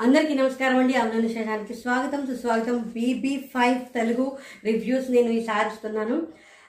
అందరికీ 0.00 0.34
నమస్కారం 0.34 0.78
అండి. 0.78 0.94
అవునని 0.94 1.28
శేషానికి 1.28 1.74
స్వాగతం 1.74 2.26
సుస్వాగతం. 2.26 2.76
బీబీ 2.94 3.50
ఫైవ్ 3.54 3.94
తెలుగు 3.94 4.26
రివ్యూస్ 4.64 5.10
నేను 5.10 5.30
ఈసారి 5.30 5.68
ఇస్తున్నాను 5.68 6.16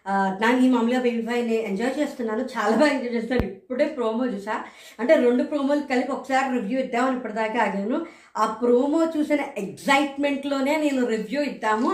ఆ, 0.05 0.13
నాకు 0.41 0.65
ఈ 0.65 0.69
మామూలుగా 0.69 0.99
బేబీ 0.99 1.21
ఫైవ్ 1.21 1.47
నేను 1.47 1.61
ఎంజాయ్ 1.61 1.99
చేస్తున్నాను. 1.99 2.43
చాలా 2.53 2.75
బాగా 2.75 2.91
ఎంజాయ్ 2.91 3.15
చేస్తున్నాను. 3.15 3.51
ఇప్పుడే 3.51 3.85
ప్రోమో 3.87 4.25
చూసా. 4.25 4.55
అంటే 4.99 5.15
రెండు 5.17 5.43
ప్రోమోలు 5.43 5.79
కలిపి 5.81 6.11
ఒకసారి 6.11 6.59
రివ్యూ 6.59 6.79
ఇద్దామని 6.79 7.17
ఇప్పటిదాకా 7.17 7.59
ఆగాను. 7.63 7.97
ఆ 8.37 8.45
ప్రోమో 8.61 9.01
చూసిన 9.15 9.41
ఎగ్జైట్మెంట్లోనే 9.57 10.75
నేను 10.77 11.05
రివ్యూ 11.07 11.41
ఇద్దాము 11.43 11.91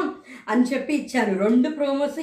అని 0.48 0.64
చెప్పి 0.64 0.94
ఇచ్చాను. 0.94 1.38
రెండు 1.40 1.70
ప్రోమోస్ 1.70 2.20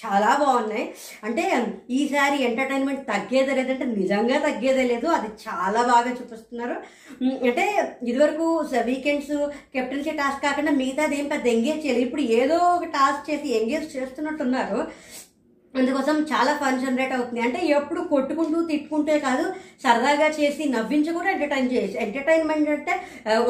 చాలా 0.00 0.30
బాగున్నాయి. 0.40 0.84
అంటే 1.24 1.44
ఈసారి 1.90 2.36
ఎంటర్టైన్మెంట్ 2.42 3.06
తగ్గేదే 3.08 3.54
లేదంటే 3.54 3.84
నిజంగా 3.84 4.38
తగ్గేదే 4.38 4.84
లేదు. 4.84 5.06
అది 5.06 5.28
చాలా 5.46 5.82
బాగా 5.92 6.10
చూపిస్తున్నారు. 6.10 6.76
అంటే 7.48 7.64
ఇదివరకు 8.08 8.46
వీకెండ్స్ 8.90 9.34
కెప్టెన్సీ 9.74 10.10
టాస్క్ 10.10 10.44
కాకుండా 10.44 10.72
మిగతాది 10.72 11.16
ఏం 11.18 11.28
పెద్ద 11.28 11.46
ఎంగేజ్ 11.46 11.84
చేయలేదు. 11.86 12.06
ఇప్పుడు 12.06 12.22
ఏదో 12.22 12.58
ఒక 12.58 12.84
టాస్క్ 12.84 13.30
చేసి 13.30 13.48
ఎంగేజ్ 13.58 13.96
చేస్తున్నట్టున్నారు. 13.96 14.80
అందుకోసం 15.74 16.16
చాలా 16.30 16.52
ఫన్ 16.60 16.80
జనరేట్ 16.82 17.12
అవుతుంది. 17.16 17.40
అంటే 17.46 17.58
ఎప్పుడు 17.76 18.00
కొట్టుకుంటూ 18.12 18.58
తిట్టుకుంటే 18.70 19.14
కాదు 19.26 19.44
సరదాగా 19.84 20.28
చేసి 20.38 20.62
నవ్వించి 20.72 21.10
కూడా 21.16 21.28
ఎంటర్టైన్ 21.34 21.70
చేయొచ్చు. 21.72 21.98
ఎంటర్టైన్మెంట్ 22.06 22.70
అంటే 22.76 22.94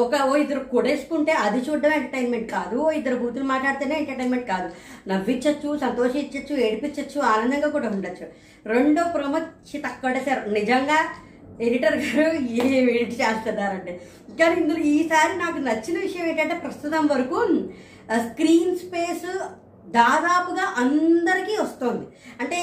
ఒక 0.03 0.13
ఓ 0.29 0.33
ఇద్దరు 0.43 0.61
కొడేసుకుంటే 0.73 1.33
అది 1.45 1.59
చూడడం 1.67 1.93
ఎంటర్టైన్మెంట్ 1.99 2.47
కాదు. 2.57 2.77
ఓ 2.85 2.91
ఇద్దరు 2.99 3.17
బూతులు 3.23 3.47
మాట్లాడితేనే 3.53 3.95
ఎంటర్టైన్మెంట్ 4.01 4.47
కాదు. 4.53 4.69
నవ్వించచ్చు 5.11 5.71
సంతోషించచ్చు 5.85 6.55
ఏడిపించచ్చు 6.67 7.19
ఆనందంగా 7.33 7.71
కూడా 7.77 7.89
ఉండొచ్చు. 7.95 8.27
రెండో 8.73 9.03
ప్రోమో 9.15 9.41
తక్కువడేశారు. 9.87 10.43
నిజంగా 10.59 10.99
ఎడిటర్ 11.65 11.97
గారు 12.03 12.29
ఏ 12.61 12.67
ఎడిట్ 12.91 13.15
చేస్తున్నారంటే 13.21 13.93
కానీ 14.39 14.55
ఇందులో 14.61 14.81
ఈసారి 14.91 15.33
నాకు 15.41 15.57
నచ్చిన 15.69 15.97
విషయం 16.05 16.27
ఏంటంటే 16.29 16.55
ప్రస్తుతం 16.63 17.03
వరకు 17.13 17.39
స్క్రీన్ 18.27 18.77
స్పేస్ 18.83 19.27
దాదాపుగా 19.85 20.65
అందరికీ 20.77 21.57
వస్తుంది. 21.57 22.05
అంటే 22.41 22.57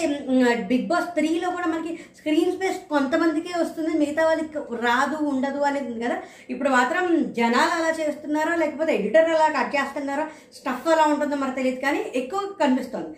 బిగ్ 0.71 0.87
బాస్ 0.87 1.09
త్రీలో 1.15 1.51
కూడా 1.51 1.67
మనకి 1.67 1.93
స్క్రీన్ 2.19 2.53
స్పేస్ 2.53 2.79
కొంతమందికే 2.91 3.53
వస్తుంది. 3.59 3.99
మిగతా 3.99 4.25
వాళ్ళకి 4.25 4.59
రాదు 4.87 5.17
ఉండదు 5.25 5.59
అనేది 5.59 5.93
ఉంది 5.93 6.05
కదా. 6.07 6.17
ఇప్పుడు 6.51 6.69
మాత్రం 6.69 7.33
జనాలు 7.33 7.75
అలా 7.79 7.91
చేస్తున్నారో 8.01 8.55
లేకపోతే 8.57 8.95
ఎడిటర్ 8.97 9.31
అలా 9.31 9.49
కట్ 9.59 9.77
చేస్తున్నారో 9.77 10.27
స్టఫ్ 10.59 10.89
అలా 10.89 11.05
ఉంటుందో 11.05 11.37
మరి 11.37 11.51
తెలియదు. 11.51 11.81
కానీ 11.81 12.03
ఎక్కువ 12.15 12.41
కనిపిస్తుంది. 12.63 13.11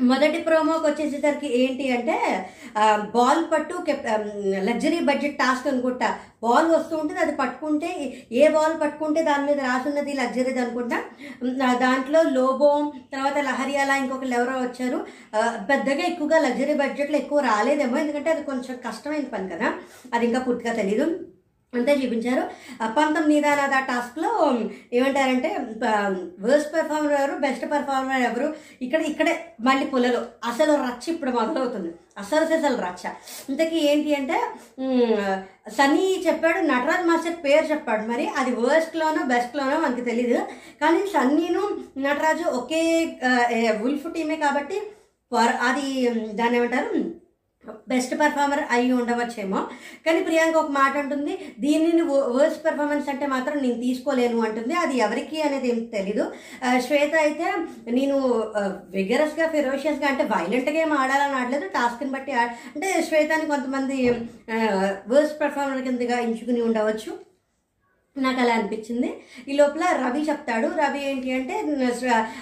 మొదటి 0.00 0.38
ప్రోమోకి 0.46 0.86
వచ్చేసేసరికి 0.86 1.48
ఏంటి 1.58 1.84
అంటే 1.96 2.16
బాల్ 3.14 3.42
పట్టు 3.52 3.74
లగ్జరీ 4.68 4.98
బడ్జెట్ 5.08 5.38
టాస్క్ 5.38 5.68
అనుకుంటా. 5.68 6.08
బాల్ 6.42 6.68
వస్తూ 6.70 6.94
ఉంటుంది 6.96 7.20
అది 7.20 7.34
పట్టుకుంటే 7.36 7.90
ఏ 8.32 8.48
బాల్ 8.56 8.74
పట్టుకుంటే 8.80 9.22
దాని 9.22 9.46
మీద 9.46 9.58
రాసున్నది 9.68 10.12
లగ్జరీది 10.12 10.60
అనుకుంటా. 10.64 10.98
దాంట్లో 11.84 12.22
లోబోమ్ 12.36 12.90
తర్వాత 13.12 13.38
లహరి 13.48 13.76
అలా 13.84 13.96
ఇంకొకరు 13.96 14.34
ఎవరో 14.40 14.56
వచ్చారు. 14.64 14.98
పెద్దగా 15.70 16.02
ఎక్కువగా 16.10 16.40
లగ్జరీ 16.46 16.74
బడ్జెట్లో 16.74 17.18
ఎక్కువ 17.18 17.40
రాలేదేమో 17.40 17.98
ఎందుకంటే 17.98 18.30
అది 18.30 18.44
కొంచెం 18.50 18.76
కష్టమైన 18.88 19.28
పని 19.34 19.48
కదా. 19.54 19.70
అది 20.14 20.26
ఇంకా 20.26 20.42
పూర్తిగా 20.48 20.74
తెలియదు 20.82 21.06
అంతే 21.72 21.92
చూపించారు. 22.00 22.42
ఆ 22.82 22.86
పంతం 22.96 23.24
నిదానాద 23.30 23.76
టాస్క్లో 23.88 24.30
ఏమంటారంటే 24.96 25.48
వర్స్ట్ 26.46 26.70
పెర్ఫార్మర్ 26.74 27.14
ఎవరు 27.18 27.34
బెస్ట్ 27.44 27.64
పెర్ఫార్మర్ 27.72 28.22
ఎవరు 28.28 28.46
ఇక్కడ 28.84 29.00
ఇక్కడే 29.10 29.34
మళ్ళీ 29.68 29.86
పుల్లలు. 29.92 30.20
అసలు 30.50 30.72
రచ్చ 30.84 31.04
ఇప్పుడు 31.14 31.32
మొదలవుతుంది. 31.38 31.90
అసలు 32.22 32.44
అసలు 32.58 32.76
రచ్చ. 32.86 33.04
ఇంతకీ 33.50 33.78
ఏంటి 33.90 34.14
అంటే 34.18 34.38
సన్నీ 35.78 36.06
చెప్పాడు 36.26 36.60
నటరాజ్ 36.70 37.06
మాస్టర్ 37.10 37.36
పేరు 37.44 37.66
చెప్పాడు. 37.72 38.04
మరి 38.12 38.26
అది 38.40 38.54
వర్స్ట్లోనో 38.62 39.24
బెస్ట్లోనో 39.32 39.76
మనకి 39.84 40.04
తెలియదు 40.10 40.40
కానీ 40.82 41.02
సన్నీను 41.14 41.62
నటరాజు 42.06 42.46
ఒకే 42.60 42.82
ఉల్ఫ్ 43.86 44.08
టీమే 44.16 44.38
కాబట్టి 44.46 44.78
అది 45.68 45.86
దాన్ని 46.40 46.56
ఏమంటారు 46.58 46.90
బెస్ట్ 47.92 48.14
పర్ఫార్మర్ 48.20 48.62
అయి 48.76 48.88
ఉండవచ్చేమో. 49.00 49.60
కానీ 50.06 50.20
ప్రియాంక 50.28 50.56
ఒక 50.62 50.72
మాట 50.80 50.94
అంటుంది 51.02 51.34
దీనిని 51.64 52.04
వర్స్ట్ 52.38 52.64
పెర్ఫార్మెన్స్ 52.66 53.10
అంటే 53.12 53.26
మాత్రం 53.34 53.56
నేను 53.64 53.78
తీసుకోలేను 53.86 54.40
అంటుంది. 54.48 54.74
అది 54.84 54.96
ఎవరికి 55.06 55.40
అనేది 55.48 55.68
ఏం 55.72 55.80
తెలీదు. 55.96 56.26
శ్వేత 56.86 57.14
అయితే 57.26 57.46
నేను 57.98 58.16
విగరస్గా 58.96 59.46
ఫెరోషియస్గా 59.56 60.08
అంటే 60.12 60.26
వైలెంట్గా 60.34 60.80
ఏం 60.86 60.94
ఆడాలని 61.02 61.38
ఆడలేదు. 61.42 61.68
టాస్క్ని 61.78 62.10
బట్టి 62.16 62.34
అంటే 62.74 62.88
శ్వేతని 63.10 63.52
కొంతమంది 63.54 63.98
వర్స్ట్ 65.14 65.40
పెర్ఫార్మర్ 65.44 65.86
కిందగా 65.88 66.18
ఎంచుకుని 66.26 66.60
ఉండవచ్చు. 66.68 67.12
నాకు 68.18 68.40
అలా 68.40 68.54
అనిపించింది. 68.54 69.14
ఈ 69.48 69.52
లోపల 69.52 69.82
రవి 70.04 70.20
చెప్తాడు. 70.28 70.66
రవి 70.66 71.00
ఏంటి 71.10 71.32
అంటే 71.32 71.54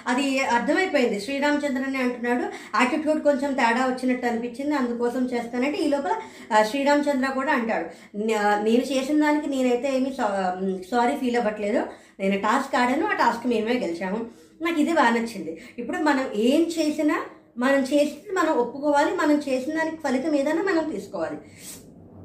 అది 0.07 0.39
అర్థమైపోయింది. 0.39 1.19
శ్రీరామచంద్రని 1.21 1.97
అంటున్నాడు. 1.97 2.43
యాటిట్యూడ్ 2.81 3.23
కొంచెం 3.23 3.53
తేడా 3.53 3.85
వచ్చినట్టు 3.87 4.27
అనిపించింది. 4.27 4.75
అందుకోసం 4.75 5.25
చేస్తానంటే 5.33 5.77
ఈ 5.77 5.87
లోపల 5.87 6.13
శ్రీరామచంద్ర 6.63 7.31
కూడా 7.31 7.53
అంటాడు. 7.53 7.87
నేను 8.63 8.83
చేసిన 8.93 9.21
దానికి 9.23 9.49
నేనైతే 9.49 9.95
ఏమీ 9.97 10.13
సారీ 10.91 11.15
ఫీల్ 11.17 11.35
అవ్వట్లేదు. 11.35 11.83
నేను 12.19 12.37
టాస్క్ 12.41 12.75
ఆడాను. 12.75 13.07
ఆ 13.07 13.13
టాస్క్ 13.13 13.47
మేమే 13.47 13.73
గెలిచాము. 13.73 14.25
నాకు 14.61 14.79
ఇది 14.81 14.93
బాగా 14.93 15.09
నచ్చింది. 15.09 15.61
ఇప్పుడు 15.79 15.97
మనం 15.97 16.29
ఏం 16.35 16.61
చేసినా 16.79 17.21
మనం 17.57 17.79
చేసింది 17.81 18.31
మనం 18.33 18.53
ఒప్పుకోవాలి. 18.53 19.15
మనం 19.15 19.41
చేసిన 19.49 19.73
దానికి 19.77 19.95
ఫలితం 19.95 20.35
ఏదైనా 20.35 20.61
మనం 20.61 20.89
తీసుకోవాలి. 20.91 21.37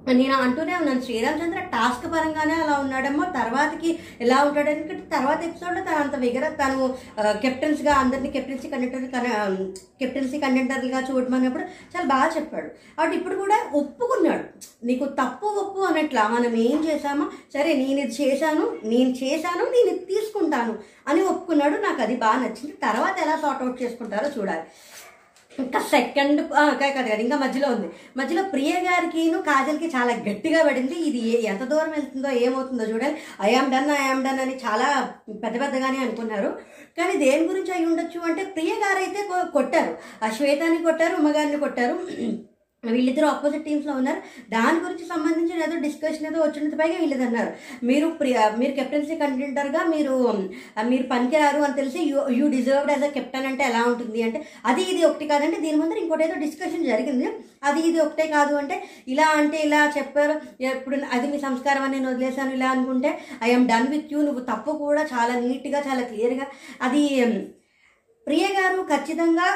నేను 0.08 0.34
అంటూనే 0.34 0.74
ఉన్నాను 0.74 1.00
శ్రీరామచంద్ర 1.00 1.58
టాస్క్ 1.58 2.12
పరంగానే 2.12 2.54
అలా 2.54 2.78
ఉన్నాడమ్మో. 2.78 3.24
తర్వాతకి 3.24 3.98
ఎలా 4.20 4.44
ఉంటాడు 4.44 4.68
ఎందుకంటే 4.68 5.04
తర్వాత 5.16 5.42
ఎపిసోడ్లో 5.42 5.84
తను 5.84 5.96
అంత 5.96 6.16
విగర 6.16 6.48
తను 6.48 6.94
కెప్టెన్స్గా 7.42 7.92
అందరినీ 7.92 8.30
కెప్టెన్సీ 8.30 8.68
కండక్టర్ 8.68 9.70
కెప్టెన్సీ 10.00 10.38
కండక్టర్గా 10.38 11.00
చూడమన్నప్పుడు 11.00 11.62
చాలా 11.62 12.06
బాగా 12.06 12.30
చెప్పాడు. 12.36 12.70
అటు 13.00 13.14
ఇప్పుడు 13.14 13.34
కూడా 13.34 13.58
ఒప్పుకున్నాడు. 13.74 14.44
నీకు 14.86 15.04
తప్పు 15.04 15.46
ఒప్పు 15.46 15.80
అనట్లా 15.80 16.28
మనం 16.28 16.56
ఏం 16.56 16.84
చేశామో? 16.84 17.26
సరే 17.54 17.74
నేను 17.74 18.00
ఇది 18.00 18.14
చేశాను 18.22 18.78
నేను 18.84 19.10
చేశాను 19.10 19.64
నేను 19.64 19.88
ఇది 19.90 20.04
తీసుకుంటాను 20.04 20.78
అని 21.08 21.22
ఒప్పుకున్నాడు. 21.22 21.76
నాకు 21.80 22.02
అది 22.02 22.16
బాగా 22.16 22.40
నచ్చింది. 22.40 22.76
తర్వాత 22.82 23.18
ఎలా 23.18 23.36
సార్ట్ 23.36 23.62
అవుట్ 23.62 23.82
చేసుకుంటారో 23.82 24.40
చూడాలి. 24.40 24.64
ఇంకా 25.62 25.78
సెకండ్ 25.78 26.40
కాదు 26.52 26.92
కదా 26.98 27.16
ఇంకా 27.24 27.36
మధ్యలో 27.36 27.68
ఉంది. 27.68 27.88
మధ్యలో 28.16 28.42
ప్రియ 28.42 28.72
గారికిను 28.72 29.38
కాజల్కి 29.38 29.88
చాలా 29.96 30.12
గట్టిగా 30.28 30.62
పడింది. 30.62 30.94
ఇది 30.94 31.42
ఎంత 31.46 31.62
దూరం 31.62 31.90
వెళ్తుందో 31.90 32.30
ఏమవుతుందో 32.30 32.84
చూడాలి. 32.84 33.16
ఐఆమ్ 33.42 33.72
డన్ 33.72 33.90
ఐఆమ్ 33.90 34.24
డన్ 34.24 34.40
అని 34.40 34.56
చాలా 34.66 34.88
పెద్ద 35.44 35.60
పెద్దగానే 35.60 35.98
అనుకున్నారు. 35.98 36.58
కానీ 36.98 37.16
దేని 37.24 37.44
గురించి 37.46 37.72
అయి 37.72 37.86
ఉండొచ్చు 37.86 38.20
అంటే 38.20 38.44
ప్రియ 38.44 38.72
గారు 38.84 38.98
అయితే 38.98 39.20
కొట్టారు. 39.52 39.92
ఆ 40.24 40.30
శ్వేతాన్ని 40.30 40.82
కొట్టారు 40.82 41.14
ఉమ్మగారిని 41.16 41.58
కొట్టారు. 41.58 41.98
వీళ్ళిద్దరు 42.84 43.26
ఆపోజిట్ 43.30 43.64
టీమ్స్లో 43.68 43.94
ఉన్నారు. 44.00 44.20
దాని 44.54 44.78
గురించి 44.84 45.04
సంబంధించిన 45.10 45.64
ఏదో 45.66 45.76
డిస్కషన్ 45.86 46.26
ఏదో 46.28 46.38
వచ్చినది 46.44 46.76
పైగా 46.80 46.96
వీళ్ళది 47.02 47.24
అన్నారు 47.26 47.50
మీరు 47.88 48.06
ప్రియ 48.20 48.36
మీరు 48.60 48.72
కెప్టెన్సీ 48.78 49.16
కంటెంటర్గా 49.22 49.82
మీరు 49.94 50.14
మీరు 50.90 51.04
పనికిరారు 51.12 51.60
అని 51.66 51.78
తెలిసి 51.80 52.00
you 52.10 52.20
you 52.38 52.46
deserved 52.56 52.92
as 52.94 53.06
a 53.08 53.10
captain 53.16 53.48
అంటే 53.50 53.64
ఎలా 53.70 53.82
ఉంటుంది 53.90 54.20
అంటే 54.28 54.40
అది 54.70 54.82
ఇది 54.92 55.02
ఒకటి 55.10 55.26
కాదంటే 55.32 55.58
దీని 55.64 55.78
ముందర 55.82 56.00
ఇంకోటి 56.04 56.26
ఏదో 56.28 56.38
డిస్కషన్ 56.46 56.90
జరిగింది. 56.92 57.28
అది 57.68 57.80
ఇది 57.88 57.98
ఒకటే 58.06 58.26
కాదు 58.36 58.52
అంటే 58.62 58.76
ఇలా 59.12 59.26
అంటే 59.40 59.58
ఇలా 59.66 59.80
చెప్పారు. 59.98 60.34
ఇప్పుడు 60.76 60.96
అది 61.16 61.26
మీ 61.32 61.38
సంస్కారం 61.46 61.82
అని 61.86 61.96
నేను 61.96 62.10
వదిలేశాను 62.12 62.54
ఇలా 62.58 62.68
అనుకుంటే 62.76 63.10
ఐఎమ్ 63.48 63.68
డన్ 63.72 63.90
విత్ 63.94 64.12
యూ 64.14 64.20
నువ్వు 64.28 64.44
తప్పు 64.52 64.72
కూడా 64.84 65.02
చాలా 65.14 65.34
నీట్గా 65.44 65.80
చాలా 65.88 66.04
క్లియర్గా 66.12 66.46
అది 66.88 67.02
ప్రియ 68.26 68.46
గారు 68.58 68.82
ఖచ్చితంగా 68.82 69.46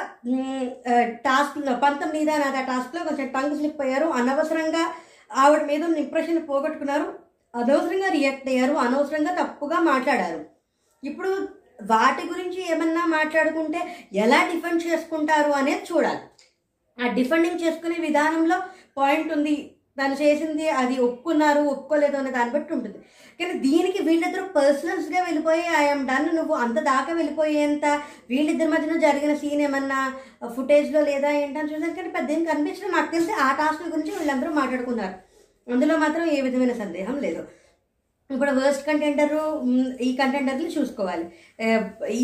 టాస్క్లో 1.26 1.72
పంతం 1.72 1.72
మీద 1.72 1.80
పంతొమ్మిది 1.82 2.24
నాది 2.24 2.56
ఆ 2.56 2.64
టాస్క్లో 2.70 3.00
కొంచెం 3.04 3.26
టంగ్ 3.28 3.56
స్లిప్ 3.56 3.80
అయ్యారు. 3.80 4.06
అనవసరంగా 4.20 4.84
ఆవిడ 5.32 5.62
మీద 5.70 5.82
ఉన్న 5.84 5.96
ఇంప్రెషన్ 5.96 6.48
పోగొట్టుకున్నారు. 6.48 7.06
అనవసరంగా 7.54 8.08
రియాక్ట్ 8.08 8.48
అయ్యారు. 8.48 8.74
అనవసరంగా 8.86 9.32
తప్పుగా 9.42 9.78
మాట్లాడారు. 9.90 10.40
ఇప్పుడు 11.04 11.32
వాటి 11.92 12.22
గురించి 12.28 12.60
ఏమన్నా 12.72 13.04
మాట్లాడుకుంటే 13.06 13.80
ఎలా 14.12 14.40
డిఫెండ్ 14.52 14.82
చేసుకుంటారు 14.86 15.52
అనేది 15.60 15.84
చూడాలి. 15.92 16.24
ఆ 16.98 17.12
డిఫెండింగ్ 17.18 17.62
చేసుకునే 17.64 17.96
విధానంలో 18.00 18.58
పాయింట్ 18.96 19.32
ఉంది. 19.32 19.56
తను 19.98 20.14
చేసింది 20.22 20.68
అది 20.80 20.94
ఒప్పుకున్నారు 21.06 21.60
ఒప్పుకోలేదు 21.72 22.16
అనే 22.16 22.30
దాన్ని 22.30 22.52
బట్టి 22.54 22.72
ఉంటుంది. 22.74 22.98
కానీ 23.38 23.54
దీనికి 23.66 24.00
వీళ్ళిద్దరు 24.08 24.44
పర్సనల్స్గా 24.58 25.20
వెళ్ళిపోయి 25.28 25.64
ఐఎమ్ 25.82 26.06
డన్ 26.10 26.28
నువ్వు 26.38 26.54
అంత 26.64 26.78
దాకా 26.90 27.12
వెళ్ళిపోయేంత 27.20 27.86
వీళ్ళిద్దరి 28.32 28.72
మధ్యన 28.74 28.96
జరిగిన 29.06 29.34
సీన్ 29.42 29.64
ఏమన్నా 29.66 30.00
ఫుటేజ్లో 30.56 31.02
లేదా 31.10 31.32
ఏంటని 31.42 31.72
చూసాను. 31.72 31.96
కానీ 31.98 32.12
పెద్ద 32.16 32.30
ఏం 32.36 32.44
కనిపించడం 32.52 32.94
నాకు 32.98 33.10
తెలిసి 33.16 33.34
ఆ 33.46 33.50
టాస్క్ 33.60 33.84
గురించి 33.96 34.14
వీళ్ళందరూ 34.18 34.52
మాట్లాడుకున్నారు. 34.60 35.14
అందులో 35.74 35.94
మాత్రం 36.04 36.24
ఏ 36.36 36.40
విధమైన 36.46 36.72
సందేహం 36.80 37.18
లేదు. 37.26 37.42
ఇప్పుడు 38.30 38.52
వర్స్ట్ 38.58 38.86
కంటెండరు 38.86 39.40
ఈ 40.06 40.10
కంటెండర్ని 40.20 40.68
చూసుకోవాలి. 40.74 41.24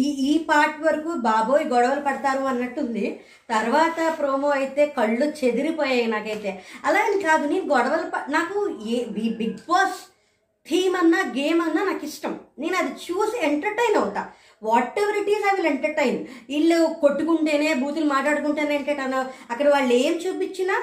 ఈ 0.00 0.04
ఈ 0.30 0.32
పార్ట్ 0.50 0.78
వరకు 0.86 1.10
బాబోయ్ 1.26 1.64
గొడవలు 1.72 2.02
పడతారు 2.06 2.44
అన్నట్టుంది. 2.52 3.04
తర్వాత 3.50 3.98
ప్రోమో 4.18 4.50
అయితే 4.60 4.84
కళ్ళు 4.98 5.26
చెదిరిపోయాయి 5.40 6.06
నాకైతే. 6.14 6.52
అలా 6.84 7.02
అని 7.08 7.18
కాదు 7.26 7.44
నేను 7.52 7.66
గొడవలు 7.74 8.06
నాకు 8.36 8.60
ఏ 8.94 8.98
బిగ్ 9.40 9.60
బాస్ 9.68 10.00
థీమ్ 10.70 10.96
అన్నా 10.96 11.20
గేమ్ 11.38 11.60
అన్నా 11.62 11.82
నాకు 11.84 12.04
ఇష్టం 12.04 12.34
నేను 12.58 12.76
అది 12.76 12.92
చూసి 13.06 13.36
ఎంటర్టైన్ 13.48 13.98
అవుతా. 14.02 14.22
Whatever 15.02 15.18
it 15.20 15.30
is 15.34 15.44
I 15.50 15.52
will 15.56 15.72
entertain 15.74 16.18
వీళ్ళు 16.48 16.78
కొట్టుకుంటేనే 17.00 17.68
బూతులు 17.74 18.08
మాట్లాడుకుంటేనే 18.14 18.74
ఎంటర్టైన్ 18.80 19.14
అక్కడ 19.52 19.68
వాళ్ళు 19.68 19.94
ఏం 20.06 20.14
చూపించినా 20.24 20.76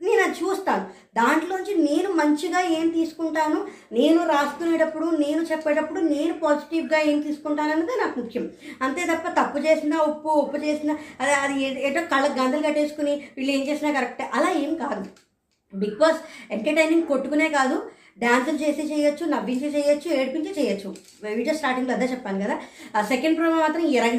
నేను 0.00 0.20
అది 0.22 0.36
చూస్తాను. 0.42 0.84
దాంట్లోంచి 1.16 1.72
నేను 1.88 2.08
మంచిగా 2.20 2.60
ఏం 2.76 2.86
తీసుకుంటాను 2.88 3.58
నేను 3.92 4.20
రాసుకునేటప్పుడు 4.28 5.06
నేను 5.24 5.40
చెప్పేటప్పుడు 5.42 6.00
నేను 6.00 6.34
పాజిటివ్గా 6.44 7.00
ఏం 7.10 7.18
తీసుకుంటాను 7.20 7.72
అన్నది 7.72 7.96
నాకు 8.02 8.14
ముఖ్యం. 8.20 8.44
అంతే 8.82 9.02
తప్ప 9.10 9.28
తప్పు 9.40 9.58
చేసినా 9.66 9.98
ఉప్పు 10.10 10.30
ఉప్పు 10.42 10.58
చేసినా 10.66 10.94
అది 11.20 11.32
అది 11.32 11.84
ఏటో 11.88 12.02
కళ్ళకు 12.12 12.38
గందలు 12.40 12.66
కట్టేసుకుని 12.68 13.14
వీళ్ళు 13.36 13.52
ఏం 13.56 13.62
చేసినా 13.68 13.92
కరెక్టే 13.92 14.30
అలా 14.34 14.50
ఏం 14.64 14.74
కాదు. 14.74 15.04
బిగ్ 15.74 15.98
బాస్ 15.98 16.20
ఎంటర్టైనింగ్ 16.52 17.08
కొట్టుకునే 17.12 17.48
కాదు. 17.48 17.78
డ్యాన్సులు 18.22 18.58
చేసి 18.62 18.82
చేయొచ్చు 18.92 19.26
నవ్వించి 19.26 19.68
చేయొచ్చు 19.76 20.08
ఏడిపించి 20.20 20.52
చేయొచ్చు. 20.58 20.94
వీడియో 21.36 21.54
స్టార్టింగ్లో 21.54 21.94
అదే 21.94 22.04
చెప్పాను 22.04 22.40
కదా. 22.44 22.56
సెకండ్ 23.02 23.38
ప్రోమో 23.38 23.56
మాత్రం 23.56 23.86
ఇరగ 23.86 24.14